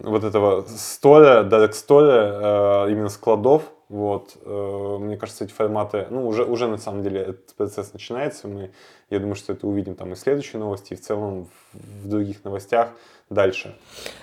[0.03, 3.63] вот этого стора, дарк стора, э, именно складов.
[3.89, 8.47] Вот, э, мне кажется, эти форматы, ну, уже, уже на самом деле этот процесс начинается.
[8.47, 8.71] Мы,
[9.09, 12.43] я думаю, что это увидим там и в следующей новости, и в целом в, других
[12.45, 12.89] новостях
[13.29, 13.75] дальше.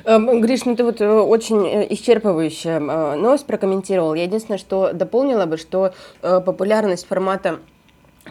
[0.04, 2.78] Эм, Гриш, ну ты вот э, очень исчерпывающая
[3.16, 4.14] новость прокомментировал.
[4.14, 7.58] Я единственное, что дополнила бы, что популярность формата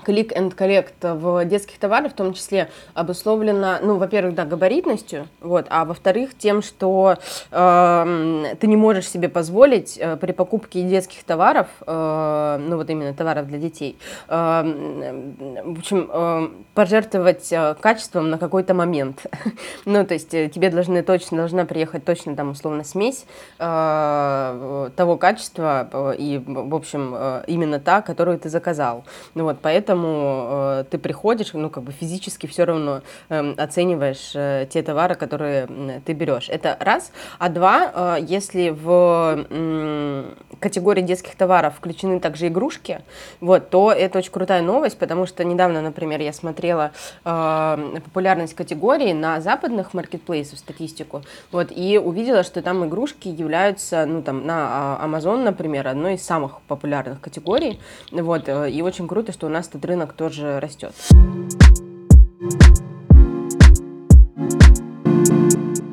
[0.07, 5.65] Click and Collect в детских товарах в том числе обусловлено, ну, во-первых, да, габаритностью, вот,
[5.69, 7.17] а во-вторых, тем, что
[7.51, 13.13] э, ты не можешь себе позволить э, при покупке детских товаров, э, ну, вот именно
[13.13, 13.97] товаров для детей,
[14.29, 19.25] э, в общем, э, пожертвовать качеством на какой-то момент.
[19.85, 23.25] ну, то есть э, тебе должны точно, должна приехать точно там, условно, смесь
[23.59, 29.03] э, того качества э, и, в общем, э, именно та, которую ты заказал.
[29.35, 34.31] Ну, вот, поэтому поэтому э, ты приходишь, ну, как бы физически все равно э, оцениваешь
[34.35, 36.49] э, те товары, которые э, ты берешь.
[36.49, 37.11] Это раз.
[37.39, 43.01] А два, э, если в э, категории детских товаров включены также игрушки,
[43.41, 46.91] вот, то это очень крутая новость, потому что недавно, например, я смотрела
[47.25, 54.21] э, популярность категории на западных маркетплейсах, статистику, вот, и увидела, что там игрушки являются, ну,
[54.21, 57.79] там, на а, Amazon, например, одной из самых популярных категорий,
[58.11, 60.93] вот, э, и очень круто, что у нас этот рынок тоже растет.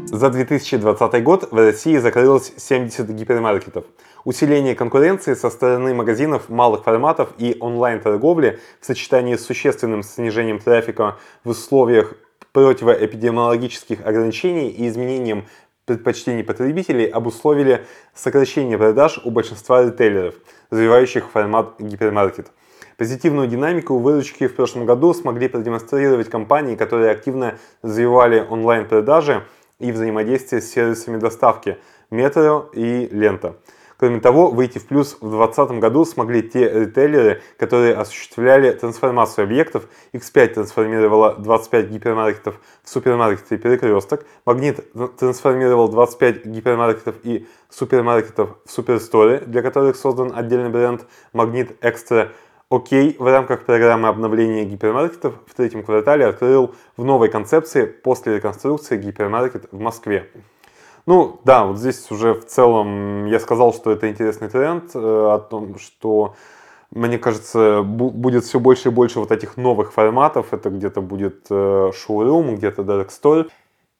[0.06, 3.84] За 2020 год в России закрылось 70 гипермаркетов.
[4.24, 11.18] Усиление конкуренции со стороны магазинов малых форматов и онлайн-торговли в сочетании с существенным снижением трафика
[11.44, 12.14] в условиях
[12.52, 15.46] противоэпидемиологических ограничений и изменением
[15.84, 20.34] предпочтений потребителей обусловили сокращение продаж у большинства ритейлеров,
[20.70, 22.50] развивающих формат гипермаркет.
[22.96, 29.44] Позитивную динамику выручки в прошлом году смогли продемонстрировать компании, которые активно развивали онлайн-продажи
[29.78, 31.78] и взаимодействие с сервисами доставки
[32.10, 33.56] Metro и Лента.
[33.96, 39.84] Кроме того, выйти в плюс в 2020 году смогли те ритейлеры, которые осуществляли трансформацию объектов.
[40.12, 44.84] X5 трансформировала 25 гипермаркетов в супермаркеты «Перекресток», Магнит
[45.16, 52.32] трансформировал 25 гипермаркетов и супермаркетов в суперсторы, для которых создан отдельный бренд «Магнит Экстра»,
[52.70, 58.96] Окей в рамках программы обновления гипермаркетов в третьем квартале открыл в новой концепции после реконструкции
[58.96, 60.30] гипермаркет в Москве.
[61.06, 65.38] Ну да, вот здесь уже в целом я сказал, что это интересный тренд э, о
[65.38, 66.34] том, что
[66.90, 70.52] мне кажется, будет все больше и больше вот этих новых форматов.
[70.52, 73.50] Это где-то будет э, шоурум, где-то Dark Store.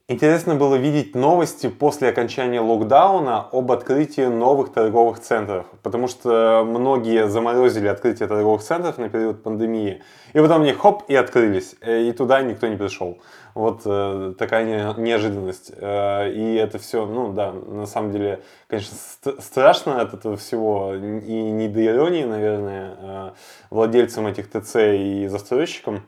[0.07, 7.27] Интересно было видеть новости после окончания локдауна об открытии новых торговых центров, потому что многие
[7.27, 10.03] заморозили открытие торговых центров на период пандемии,
[10.35, 13.17] и потом они хоп и открылись, э, и туда никто не пришел.
[13.55, 15.73] Вот э, такая неожиданность.
[15.75, 20.93] Э, и это все, ну да, на самом деле, конечно, ст- страшно от этого всего,
[20.95, 23.31] и не до иронии, наверное, э,
[23.71, 26.03] владельцам этих ТЦ и застройщикам.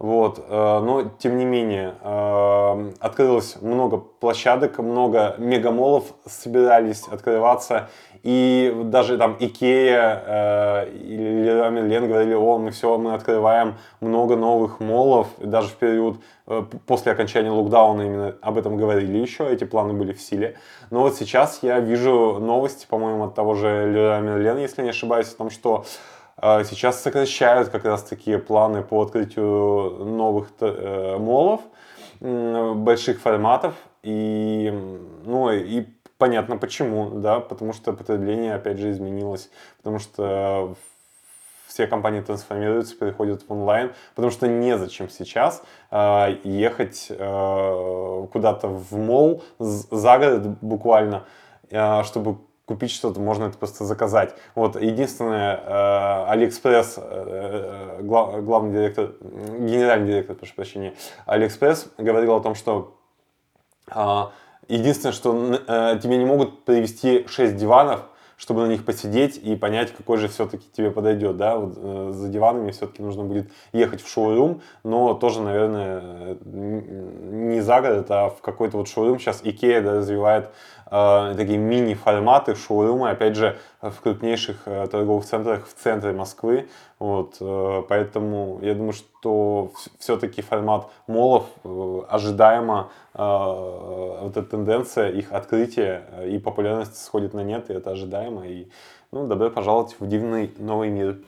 [0.00, 7.90] Вот, э, но тем не менее э, открылось много площадок, много мегамолов собирались открываться,
[8.22, 14.36] и даже там Икея э, или Леруа Мерлен говорили, о, мы все, мы открываем много
[14.36, 16.16] новых молов, даже в период
[16.86, 20.56] после окончания локдауна именно об этом говорили еще, эти планы были в силе.
[20.88, 25.30] Но вот сейчас я вижу новости, по-моему, от того же Леруа Мерлен, если не ошибаюсь,
[25.30, 25.84] о том, что
[26.40, 31.60] сейчас сокращают как раз такие планы по открытию новых э, молов,
[32.20, 33.74] больших форматов.
[34.02, 34.72] И,
[35.24, 35.86] ну, и
[36.18, 40.76] понятно почему, да, потому что потребление, опять же, изменилось, потому что
[41.66, 48.92] все компании трансформируются, переходят в онлайн, потому что незачем сейчас э, ехать э, куда-то в
[48.96, 51.24] молл за город буквально,
[51.70, 52.38] э, чтобы
[52.70, 54.32] купить что-то, можно это просто заказать.
[54.54, 60.94] Вот единственное, э, Алиэкспресс, э, э, глав, главный директор, генеральный директор, прошу прощения,
[61.26, 62.96] Алиэкспресс говорил о том, что
[64.68, 68.02] единственное, что тебе не могут привезти 6 диванов,
[68.40, 72.28] чтобы на них посидеть и понять, какой же все-таки тебе подойдет, да, вот э, за
[72.28, 78.40] диванами все-таки нужно будет ехать в шоурум, но тоже, наверное, не за город, а в
[78.40, 79.18] какой-то вот шоурум.
[79.18, 85.66] Сейчас Икея да, развивает э, такие мини-форматы шоурумы, опять же, в крупнейших э, торговых центрах
[85.66, 94.36] в центре Москвы, вот, э, поэтому я думаю, что все-таки формат молов э, ожидаемо вот
[94.36, 98.68] эта тенденция их открытия и популярность сходит на нет, и это ожидаемо, и
[99.12, 101.18] ну, добро пожаловать в дивный новый мир.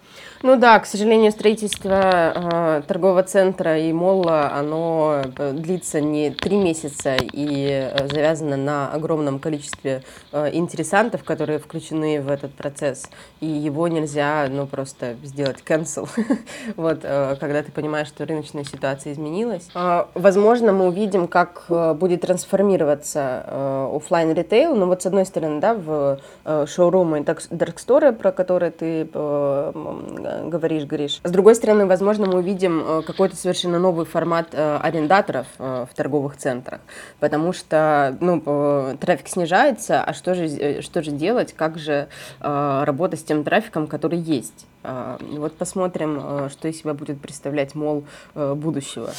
[0.45, 6.59] Ну да, к сожалению, строительство э, торгового центра и молла, оно э, длится не три
[6.59, 13.09] месяца и э, завязано на огромном количестве э, интересантов, которые включены в этот процесс.
[13.41, 16.09] И его нельзя, ну, просто сделать cancel,
[16.77, 19.69] вот, э, когда ты понимаешь, что рыночная ситуация изменилась.
[19.75, 25.27] Э, возможно, мы увидим, как э, будет трансформироваться э, офлайн ритейл, но вот с одной
[25.27, 27.25] стороны, да, в э, шоурумы и
[27.73, 31.21] дарксторы, про которые ты э, говоришь, Гриш.
[31.25, 35.95] С другой стороны, возможно, мы увидим э, какой-то совершенно новый формат э, арендаторов э, в
[35.95, 36.81] торговых центрах,
[37.19, 42.09] потому что, ну, трафик снижается, а что же, что же делать, как же
[42.41, 44.67] работать с тем трафиком, который есть?
[44.83, 48.05] Вот посмотрим, что из себя будет представлять мол
[48.35, 49.11] будущего.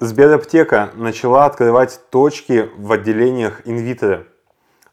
[0.00, 4.26] Сбераптека начала открывать точки в отделениях инвитро.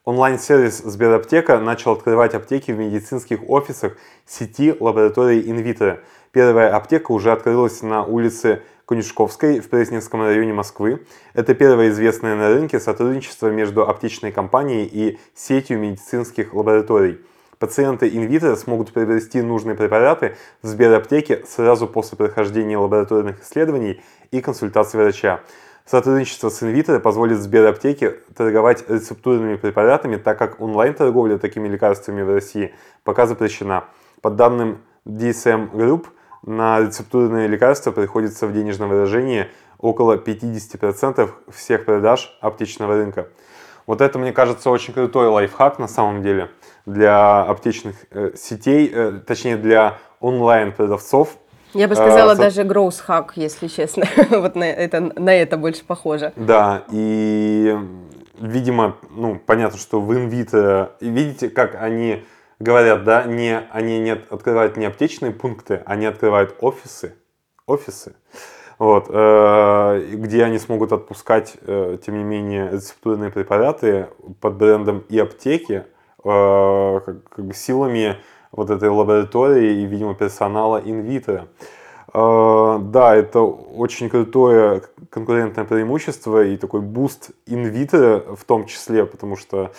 [0.06, 6.00] Онлайн-сервис Сбераптека начал открывать аптеки в медицинских офисах сети лабораторий инвитро.
[6.32, 11.06] Первая аптека уже открылась на улице Конюшковской в Пресненском районе Москвы.
[11.34, 17.20] Это первое известное на рынке сотрудничество между аптечной компанией и сетью медицинских лабораторий.
[17.58, 24.98] Пациенты инвитро смогут приобрести нужные препараты в Сбераптеке сразу после прохождения лабораторных исследований и консультации
[24.98, 25.42] врача.
[25.90, 32.76] Сотрудничество с Инвитро позволит Сбераптеке торговать рецептурными препаратами, так как онлайн-торговля такими лекарствами в России
[33.04, 33.86] пока запрещена.
[34.22, 36.06] По данным DSM Group,
[36.44, 39.48] на рецептурные лекарства приходится в денежном выражении
[39.80, 43.30] около 50% всех продаж аптечного рынка.
[43.88, 46.52] Вот это, мне кажется, очень крутой лайфхак на самом деле
[46.86, 51.36] для аптечных э, сетей, э, точнее для онлайн-продавцов,
[51.74, 54.06] Я бы сказала, а, даже growth hack, если честно.
[54.32, 56.34] вот на это, на это больше похоже.
[56.36, 57.78] Да, и,
[58.40, 60.92] видимо, ну, понятно, что в инвитро...
[61.00, 62.24] Видите, как они
[62.60, 67.16] говорят, да, не, они не открывают не аптечные пункты, они открывают офисы.
[67.66, 68.16] Офисы.
[68.80, 74.08] Вот, э, где они смогут отпускать, э, тем не менее, рецептурные препараты
[74.40, 75.84] под брендом и аптеки
[76.24, 78.16] э, как, как силами
[78.52, 81.48] вот этой лаборатории и, видимо, персонала Инвитро.
[82.12, 84.82] Э, да, это очень крутое
[85.12, 89.72] конкурентное преимущество и такой буст Инвитро в том числе, потому что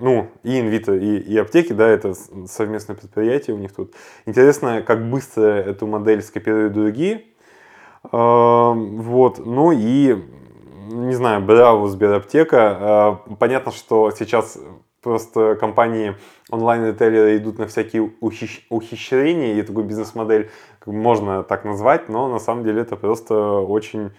[0.00, 2.14] ну, и Инвитро, и, и аптеки, да, это
[2.46, 3.92] совместное предприятие у них тут.
[4.26, 7.24] Интересно, как быстро эту модель скопируют другие.
[8.12, 10.16] Э, вот, ну и,
[10.88, 13.20] не знаю, браво, Сбераптека.
[13.28, 14.56] Э, понятно, что сейчас
[15.02, 16.16] просто компании
[16.50, 18.66] онлайн-ритейлеры идут на всякие ухищ...
[18.68, 20.50] ухищрения, и такую бизнес-модель
[20.86, 24.12] можно так назвать, но на самом деле это просто очень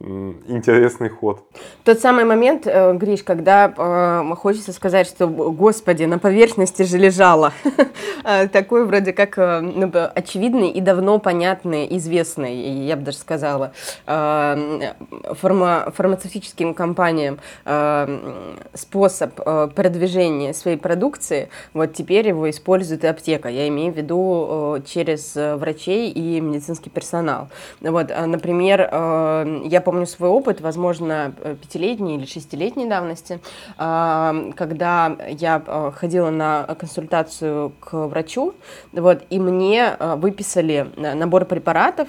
[0.00, 1.44] интересный ход.
[1.84, 7.52] Тот самый момент, э, Гриш, когда э, хочется сказать, что, господи, на поверхности же лежало.
[8.26, 12.54] Э, такой вроде как э, ну, очевидный и давно понятный, известный,
[12.86, 13.74] я бы даже сказала,
[14.06, 14.92] э,
[15.34, 19.34] фарма, фармацевтическим компаниям э, способ
[19.74, 23.50] продвижения своей продукции, вот теперь его использует и аптека.
[23.50, 27.48] Я имею в виду через врачей и медицинский персонал.
[27.82, 33.40] Вот, например, я помню свой опыт, возможно, э, пятилетней или шестилетней давности,
[33.78, 38.54] а, когда я э, ходила на консультацию к врачу,
[38.92, 42.08] вот, и мне э, выписали набор препаратов,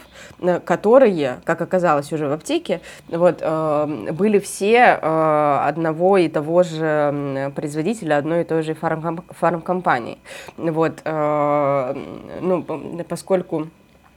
[0.65, 8.41] которые, как оказалось уже в аптеке, вот, были все одного и того же производителя, одной
[8.41, 10.17] и той же фармкомпании.
[10.57, 12.65] Вот, ну,
[13.07, 13.67] поскольку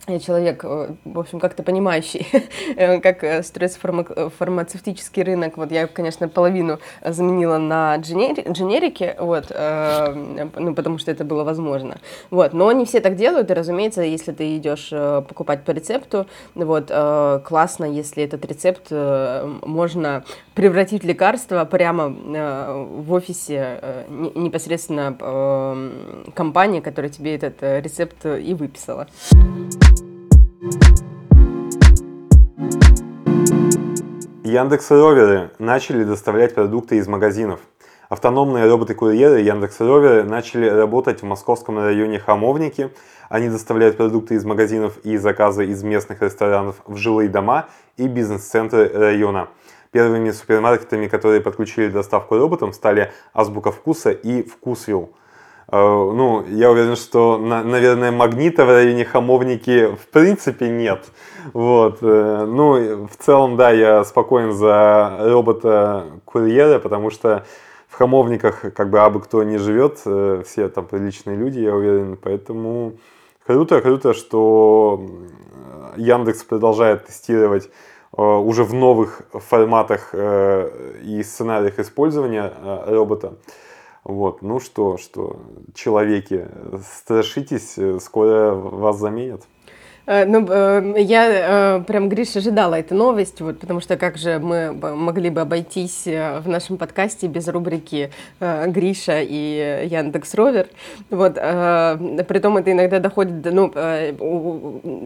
[0.09, 2.27] я человек, э, в общем, как-то понимающий,
[2.77, 5.57] э, как э, строится фарма- фармацевтический рынок.
[5.57, 11.45] Вот я, конечно, половину заменила на дженери- дженерики, вот, э, ну, потому что это было
[11.45, 11.99] возможно.
[12.31, 16.87] Вот, но не все так делают, и, разумеется, если ты идешь покупать по рецепту, вот,
[16.89, 20.25] э, классно, если этот рецепт можно
[20.59, 24.05] превратить лекарство прямо э, в офисе э,
[24.35, 29.07] непосредственно э, компании, которая тебе этот рецепт и выписала.
[34.43, 37.61] Яндекс Роверы начали доставлять продукты из магазинов.
[38.09, 42.91] Автономные роботы-курьеры Яндекс Роверы начали работать в московском районе Хамовники.
[43.29, 48.89] Они доставляют продукты из магазинов и заказы из местных ресторанов в жилые дома и бизнес-центры
[48.93, 49.51] района.
[49.91, 55.15] Первыми супермаркетами, которые подключили доставку роботам, стали Азбука Вкуса и Вкусвилл.
[55.71, 61.05] Э, ну, я уверен, что, наверное, магнита в районе Хамовники в принципе нет.
[61.53, 61.99] Вот.
[62.03, 67.45] Э, ну, в целом, да, я спокоен за робота-курьера, потому что
[67.89, 72.17] в Хамовниках как бы абы кто не живет, э, все там приличные люди, я уверен,
[72.23, 72.95] поэтому
[73.47, 75.01] круто, круто, что
[75.97, 77.71] Яндекс продолжает тестировать
[78.19, 82.53] уже в новых форматах и сценариях использования
[82.87, 83.35] робота.
[84.05, 85.37] Вот, ну что, что,
[85.75, 86.49] человеки,
[86.83, 89.43] страшитесь, скоро вас заменят.
[90.09, 94.39] Э, ну, э, я э, прям, Гриш, ожидала эту новость, вот, потому что как же
[94.39, 100.69] мы могли бы обойтись в нашем подкасте без рубрики Гриша и Яндекс Ровер.
[101.11, 103.73] Вот, при том это иногда доходит до, ну,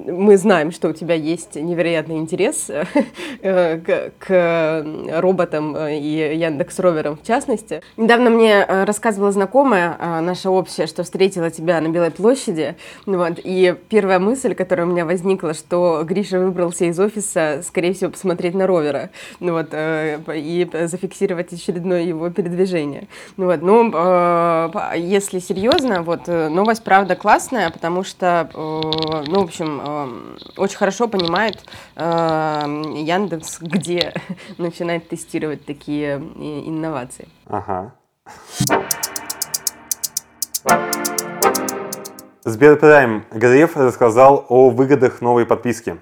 [0.06, 2.70] мы знаем, что у тебя есть невероятный интерес
[3.42, 4.86] к, к
[5.20, 7.82] роботам и Яндекс Роверам в частности.
[7.96, 12.76] Недавно мне рассказывала знакомая наша общая, что встретила тебя на Белой площади,
[13.06, 18.54] вот, и первая мысль, которая меня возникло, что Гриша выбрался из офиса, скорее всего, посмотреть
[18.54, 23.08] на ровера, ну вот, э, и зафиксировать очередное его передвижение.
[23.36, 28.56] Ну вот, ну, э, если серьезно, вот, э, новость, правда, классная, потому что, э,
[29.26, 30.08] ну, в общем, э,
[30.56, 31.64] очень хорошо понимает
[31.96, 32.02] э,
[32.96, 34.14] Яндекс, где
[34.58, 37.28] начинает тестировать такие инновации.
[37.46, 37.92] Ага.
[42.44, 43.24] Сберпрайм.
[43.30, 46.00] Греф рассказал о выгодах новой подписки.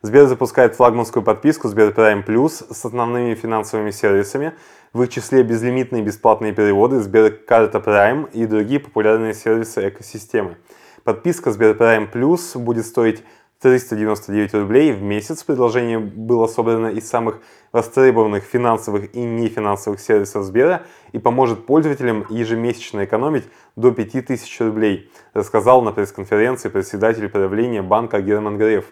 [0.00, 4.54] Сбер запускает флагманскую подписку Сберпрайм Плюс с основными финансовыми сервисами,
[4.94, 10.56] в их числе безлимитные бесплатные переводы, Сберкарта Прайм и другие популярные сервисы экосистемы.
[11.04, 13.22] Подписка Сберпрайм Плюс будет стоить
[13.62, 15.44] 399 рублей в месяц.
[15.44, 17.38] Предложение было собрано из самых
[17.70, 20.82] востребованных финансовых и нефинансовых сервисов Сбера
[21.12, 23.44] и поможет пользователям ежемесячно экономить
[23.76, 28.86] до 5000 рублей, рассказал на пресс-конференции председатель правления банка Герман Греф.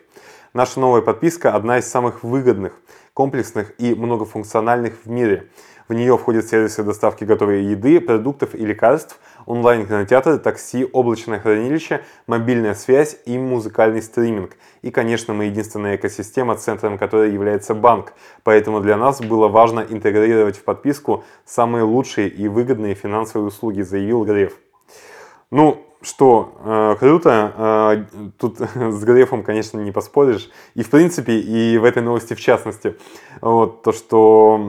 [0.55, 2.73] Наша новая подписка одна из самых выгодных,
[3.13, 5.49] комплексных и многофункциональных в мире.
[5.89, 9.19] В нее входят сервисы доставки готовой еды, продуктов и лекарств,
[9.51, 14.57] онлайн-кинотеатры, такси, облачное хранилище, мобильная связь и музыкальный стриминг.
[14.83, 18.13] И, конечно, мы единственная экосистема, центром которой является банк.
[18.45, 24.25] Поэтому для нас было важно интегрировать в подписку самые лучшие и выгодные финансовые услуги, заявил
[24.25, 24.57] Греф.
[25.51, 30.51] Ну, что э, круто, э, тут с Грефом, конечно, не поспоришь.
[30.75, 32.97] И в принципе, и в этой новости в частности.
[33.41, 34.61] Вот, то, что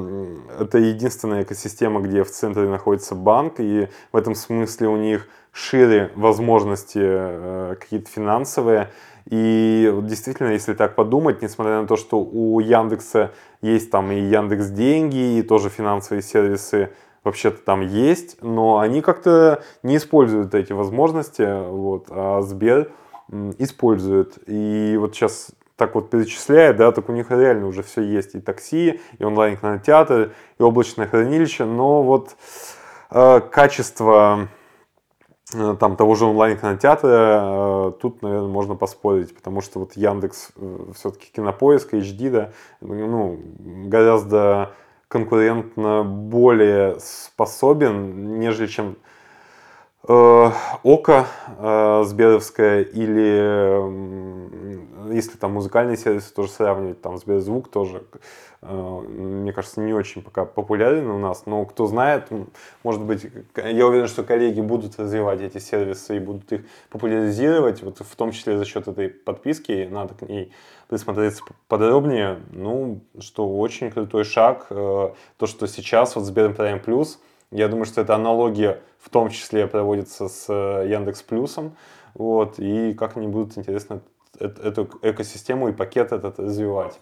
[0.59, 6.11] это единственная экосистема, где в центре находится банк, и в этом смысле у них шире
[6.15, 8.89] возможности э, какие-то финансовые.
[9.29, 14.19] И вот действительно, если так подумать, несмотря на то, что у Яндекса есть там и
[14.19, 16.89] Яндекс Деньги, и тоже финансовые сервисы
[17.23, 22.91] вообще-то там есть, но они как-то не используют эти возможности, вот, а Сбер
[23.57, 24.37] использует.
[24.47, 25.51] И вот сейчас
[25.81, 28.35] так вот перечисляет, да, так у них реально уже все есть.
[28.35, 32.35] И такси, и онлайн-кинотеатр, и облачное хранилище, но вот
[33.09, 34.47] э, качество
[35.53, 40.77] э, там того же онлайн-кинотеатра, э, тут, наверное, можно поспорить, потому что вот Яндекс э,
[40.95, 42.51] все-таки кинопоиск, HD, да,
[42.81, 43.39] ну,
[43.87, 44.73] гораздо
[45.11, 48.95] конкурентно более способен, нежели чем
[50.07, 50.49] э,
[50.83, 51.27] Око
[51.59, 58.05] э, Сберовское или э, если там музыкальные сервисы тоже сравнивать, там Сберзвук тоже,
[58.61, 62.29] э, мне кажется, не очень пока популярен у нас, но кто знает,
[62.83, 67.99] может быть, я уверен, что коллеги будут развивать эти сервисы и будут их популяризировать, вот
[67.99, 70.53] в том числе за счет этой подписки, надо к ней
[70.91, 72.41] присмотреться подробнее.
[72.51, 74.67] Ну, что очень крутой шаг.
[74.69, 79.67] Э, то, что сейчас вот Сберпрайм Плюс, я думаю, что эта аналогия в том числе
[79.67, 81.77] проводится с э, Яндекс Плюсом.
[82.13, 84.01] Вот, и как они будут интересно
[84.37, 86.99] эту экосистему и пакет этот развивать.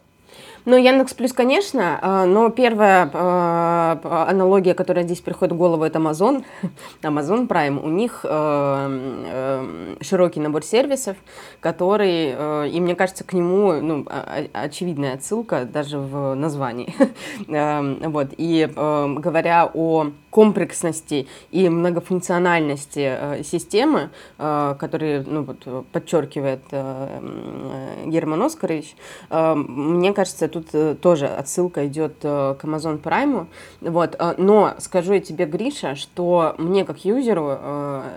[0.65, 5.99] Ну, Яндекс Плюс, конечно, а, но первая а, аналогия, которая здесь приходит в голову, это
[5.99, 6.43] Amazon.
[7.01, 7.79] Amazon Prime.
[7.81, 11.17] У них э, широкий набор сервисов,
[11.59, 14.05] который, и мне кажется, к нему ну,
[14.53, 16.93] очевидная отсылка даже в названии.
[18.09, 18.29] Вот.
[18.37, 28.43] И говоря о комплексности и многофункциональности э, системы, э, которые ну, вот, подчеркивает э, Герман
[28.43, 28.95] Оскарович,
[29.29, 30.67] мне кажется, тут
[31.01, 33.47] тоже отсылка идет к Amazon Prime.
[33.81, 34.19] Вот.
[34.37, 37.49] Но скажу я тебе, Гриша, что мне как юзеру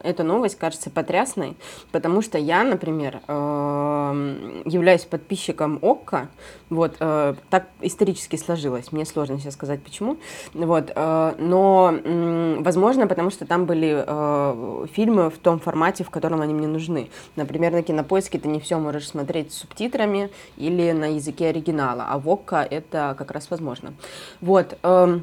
[0.02, 1.56] эта новость кажется потрясной,
[1.90, 6.28] потому что я, например, являюсь подписчиком ОККО,
[6.70, 10.16] вот, так исторически сложилось, мне сложно сейчас сказать почему,
[10.54, 16.55] вот, но Возможно, потому что там были э, фильмы в том формате, в котором они
[16.55, 17.11] мне нужны.
[17.36, 22.18] Например, на кинопоиске ты не все можешь смотреть с субтитрами или на языке оригинала, а
[22.18, 23.94] в ОККО это как раз возможно.
[24.40, 24.78] Вот.
[24.82, 25.20] Э,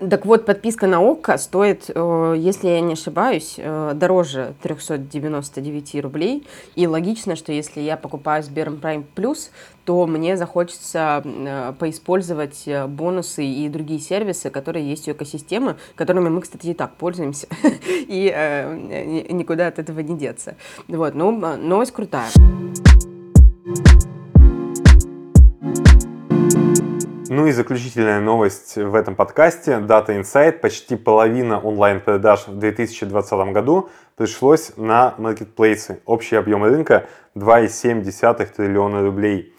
[0.00, 6.46] так вот, подписка на ОККО стоит, э, если я не ошибаюсь, э, дороже 399 рублей.
[6.74, 9.50] И логично, что если я покупаю Сбером Prime Plus,
[9.84, 16.40] то мне захочется э, поиспользовать бонусы и другие сервисы, которые есть у экосистемы, которыми мы,
[16.40, 17.46] кстати, и так пользуемся,
[17.88, 20.56] и никуда от этого не деться.
[20.88, 22.28] Вот, ну, новость крутая.
[27.34, 29.80] Ну и заключительная новость в этом подкасте.
[29.80, 30.58] Data Insight.
[30.58, 36.02] Почти половина онлайн-продаж в 2020 году пришлось на маркетплейсы.
[36.04, 39.54] Общий объем рынка 2,7 триллиона рублей.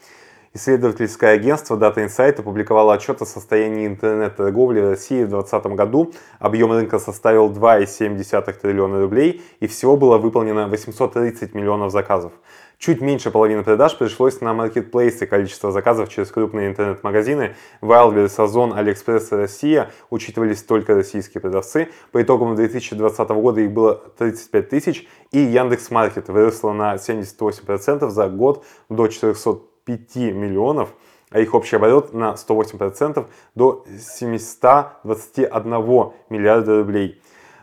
[0.53, 6.13] Исследовательское агентство Data Insight опубликовало отчет о состоянии интернет-торговли в России в 2020 году.
[6.37, 12.33] Объем рынка составил 2,7 триллиона рублей и всего было выполнено 830 миллионов заказов.
[12.77, 15.25] Чуть меньше половины продаж пришлось на маркетплейсы.
[15.25, 21.89] Количество заказов через крупные интернет-магазины Wildberries, Ozon, AliExpress Россия учитывались только российские продавцы.
[22.11, 28.65] По итогам 2020 года их было 35 тысяч, и Яндекс.Маркет выросла на 78% за год
[28.89, 30.89] до 405 миллионов
[31.33, 37.19] а их общий оборот на 108% до 721 миллиарда рублей.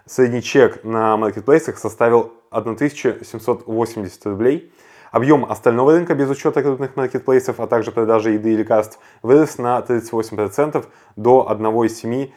[0.07, 4.73] Средний чек на маркетплейсах составил 1780 рублей.
[5.11, 9.81] Объем остального рынка без учета крупных маркетплейсов, а также продажи еды и лекарств вырос на
[9.81, 10.87] 38%
[11.17, 12.31] до 1,7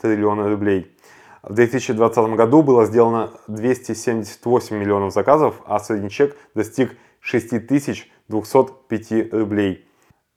[0.00, 0.94] триллиона рублей.
[1.42, 9.87] В 2020 году было сделано 278 миллионов заказов, а средний чек достиг 6205 рублей.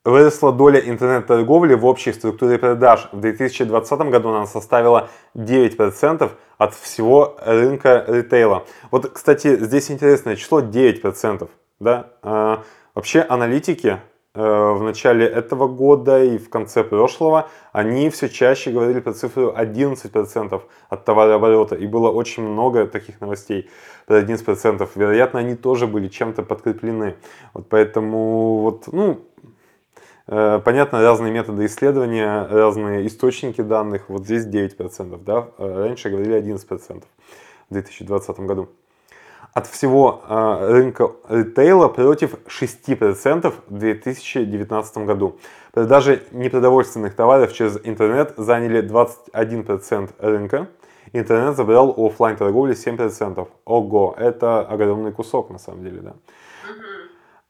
[0.04, 3.08] Выросла доля интернет-торговли в общей структуре продаж.
[3.12, 6.28] В 2020 году она составила 9%
[6.58, 8.64] от всего рынка ритейла.
[8.90, 11.48] Вот, кстати, здесь интересное число 9%.
[11.78, 12.10] Да?
[12.22, 12.64] А,
[12.96, 14.00] вообще аналитики
[14.34, 19.52] Э, в начале этого года и в конце прошлого, они все чаще говорили про цифру
[19.54, 21.74] 11% от товарооборота.
[21.74, 23.68] И было очень много таких новостей
[24.06, 24.88] про 11%.
[24.94, 27.16] Вероятно, они тоже были чем-то подкреплены.
[27.52, 29.20] Вот поэтому, вот, ну,
[30.26, 34.08] понятно, разные методы исследования, разные источники данных.
[34.08, 35.48] Вот здесь 9%, да?
[35.58, 37.02] Э, раньше говорили 11%
[37.70, 38.68] в 2020 году
[39.52, 45.38] от всего э, рынка ритейла против 6% в 2019 году.
[45.72, 50.68] Продажи непродовольственных товаров через интернет заняли 21% рынка.
[51.12, 53.46] Интернет забрал у офлайн торговли 7%.
[53.66, 56.14] Ого, это огромный кусок на самом деле, да.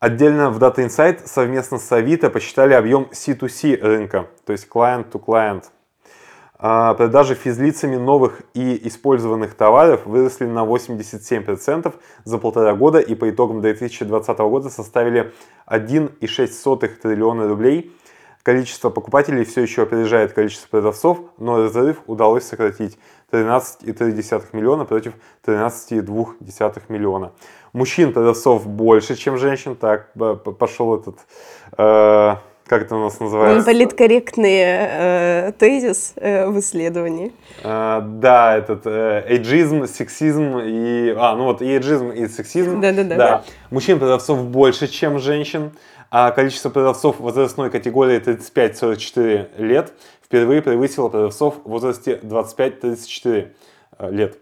[0.02, 5.24] Отдельно в Data Insight совместно с Авито посчитали объем C2C рынка, то есть client to
[5.24, 5.66] client.
[6.58, 11.94] А, продажи физлицами новых и использованных товаров выросли на 87%
[12.24, 15.32] за полтора года и по итогам 2020 года составили
[15.68, 17.92] 1,6 триллиона рублей.
[18.42, 22.98] Количество покупателей все еще опережает количество продавцов, но разрыв удалось сократить
[23.30, 25.14] 13,3 миллиона против
[25.46, 27.32] 13,2 миллиона.
[27.72, 29.76] Мужчин продавцов больше, чем женщин.
[29.76, 30.12] Так
[30.58, 31.18] пошел этот...
[31.78, 32.36] Э
[32.72, 33.66] как это у нас называется?
[33.66, 37.32] Политкорректный э, тезис э, в исследовании.
[37.62, 41.12] А, да, этот э, эйджизм, сексизм и...
[41.14, 42.80] А, ну вот и эйджизм, и сексизм.
[42.80, 43.16] Да-да-да.
[43.16, 43.44] Да.
[43.70, 45.72] Мужчин-продавцов больше, чем женщин,
[46.14, 53.52] а количество продавцов возрастной категории 35-44 лет впервые превысило продавцов в возрасте 25-34
[53.98, 54.36] э, лет.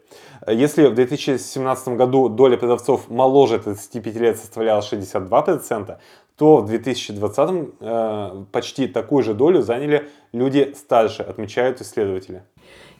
[0.48, 5.96] Если в 2017 году доля продавцов моложе 35 лет составляла 62%,
[6.40, 12.42] то в 2020 э, почти такую же долю заняли люди старше, отмечают исследователи.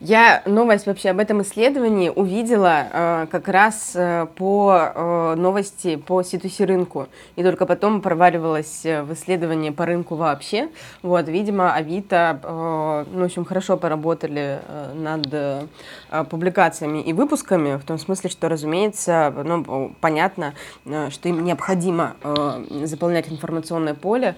[0.01, 6.23] Я новость вообще об этом исследовании увидела э, как раз э, по э, новости по
[6.23, 7.09] C2C рынку.
[7.37, 10.71] И только потом проваливалась э, в исследовании по рынку вообще.
[11.03, 15.67] Вот, видимо, Авито, э, ну, в общем, хорошо поработали э, над э,
[16.31, 20.55] публикациями и выпусками, в том смысле, что, разумеется, ну, понятно,
[20.87, 24.37] э, что им необходимо э, заполнять информационное поле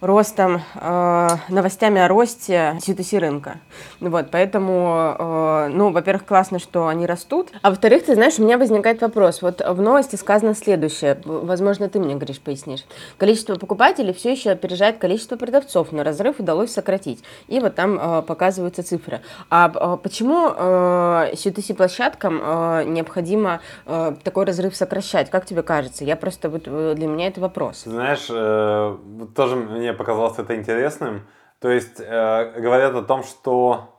[0.00, 3.58] ростом, э, новостями о росте C2C рынка.
[4.00, 7.50] Вот, поэтому, э, ну, во-первых, классно, что они растут.
[7.62, 9.42] А во-вторых, ты знаешь, у меня возникает вопрос.
[9.42, 11.18] Вот в новости сказано следующее.
[11.24, 12.84] Возможно, ты мне, Гриш, пояснишь.
[13.18, 17.22] Количество покупателей все еще опережает количество продавцов, но разрыв удалось сократить.
[17.48, 19.20] И вот там э, показываются цифры.
[19.50, 25.30] А э, почему э, C2C-площадкам э, необходимо э, такой разрыв сокращать?
[25.30, 26.04] Как тебе кажется?
[26.04, 27.82] Я просто, вот э, для меня это вопрос.
[27.84, 28.96] Знаешь, э,
[29.34, 31.22] тоже мне показалось это интересным.
[31.60, 33.94] То есть э, говорят о том, что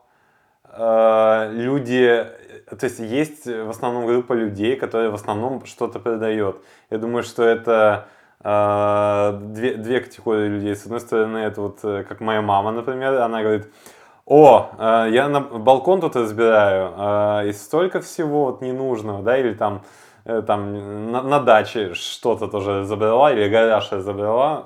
[0.66, 2.26] э, люди,
[2.70, 6.58] то есть есть в основном группа людей, которые в основном что-то продает.
[6.90, 8.08] Я думаю, что это
[8.44, 10.76] э, две, две категории людей.
[10.76, 13.68] С одной стороны, это вот э, как моя мама, например, она говорит,
[14.26, 19.54] о, э, я на балкон тут разбираю, э, и столько всего вот ненужного, да, или
[19.54, 19.84] там
[20.46, 24.66] там на, на даче что-то тоже забрала, или гараж забрала,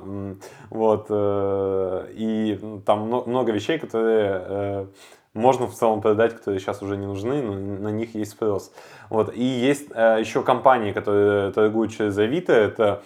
[0.70, 4.86] вот, э, и там много вещей, которые э,
[5.34, 8.74] можно в целом продать, которые сейчас уже не нужны, но на них есть спрос.
[9.10, 9.34] Вот.
[9.36, 13.04] И есть еще компании, которые торгуют через Авито, это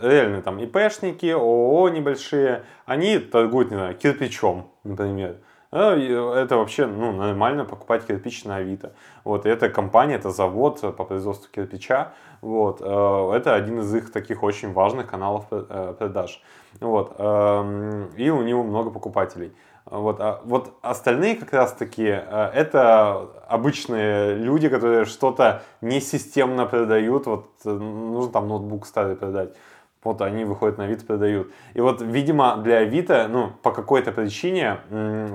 [0.00, 5.36] реально там ИПшники, ООО небольшие, они торгуют, не знаю, кирпичом, например.
[5.74, 8.92] Это вообще ну, нормально покупать кирпич на Авито.
[9.24, 12.12] Вот, и эта компания, это завод по производству кирпича.
[12.42, 16.40] Вот, э, это один из их таких очень важных каналов э, продаж.
[16.80, 19.52] Вот, эм, и у него много покупателей.
[19.86, 27.26] Вот, а вот остальные как раз таки э, это обычные люди, которые что-то несистемно продают.
[27.26, 29.54] Вот нужно там ноутбук старый продать
[30.04, 31.50] вот они выходят на Авито, продают.
[31.72, 34.78] И вот, видимо, для Авито, ну, по какой-то причине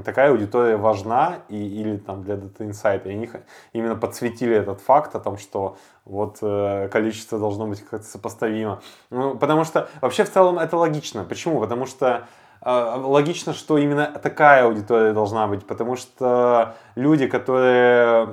[0.05, 3.29] такая аудитория важна, и, или там для Data Insight, и они
[3.73, 8.81] именно подсветили этот факт о том, что вот э, количество должно быть как-то сопоставимо.
[9.09, 11.23] Ну, потому что вообще в целом это логично.
[11.23, 11.59] Почему?
[11.59, 12.27] Потому что
[12.61, 18.29] э, логично, что именно такая аудитория должна быть, потому что люди, которые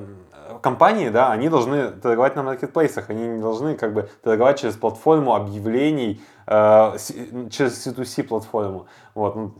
[0.62, 5.34] компании, да, они должны торговать на маркетплейсах, они не должны как бы торговать через платформу
[5.34, 6.96] объявлений, э,
[7.50, 8.86] через C2C платформу.
[9.14, 9.36] Вот.
[9.36, 9.54] Ну,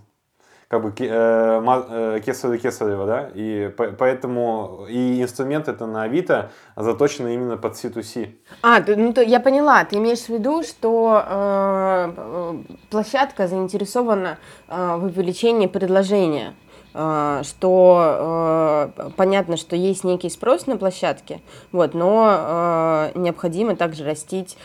[0.68, 3.68] как бы э, кесарево кесарево, да, и
[3.98, 8.30] поэтому и инструмент это на Авито заточены именно под C2C.
[8.62, 14.38] А, ну то я поняла, ты имеешь в виду, что э, площадка заинтересована
[14.68, 16.54] э, в увеличении предложения.
[16.98, 24.02] А, что э, понятно, что есть некий спрос на площадке, вот, но э, необходимо также
[24.04, 24.56] растить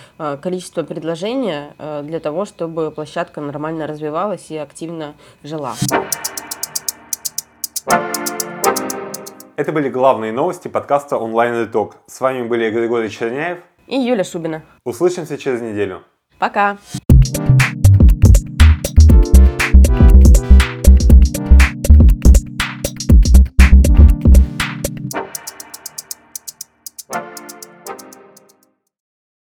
[0.42, 1.74] количество предложения
[2.04, 5.74] для того, чтобы площадка нормально развивалась и активно жила.
[9.58, 11.98] Это были главные новости подкаста онлайн итог.
[12.08, 14.64] С вами были Григорий Черняев и Юля Шубина.
[14.86, 16.04] Услышимся через неделю.
[16.40, 16.78] Пока.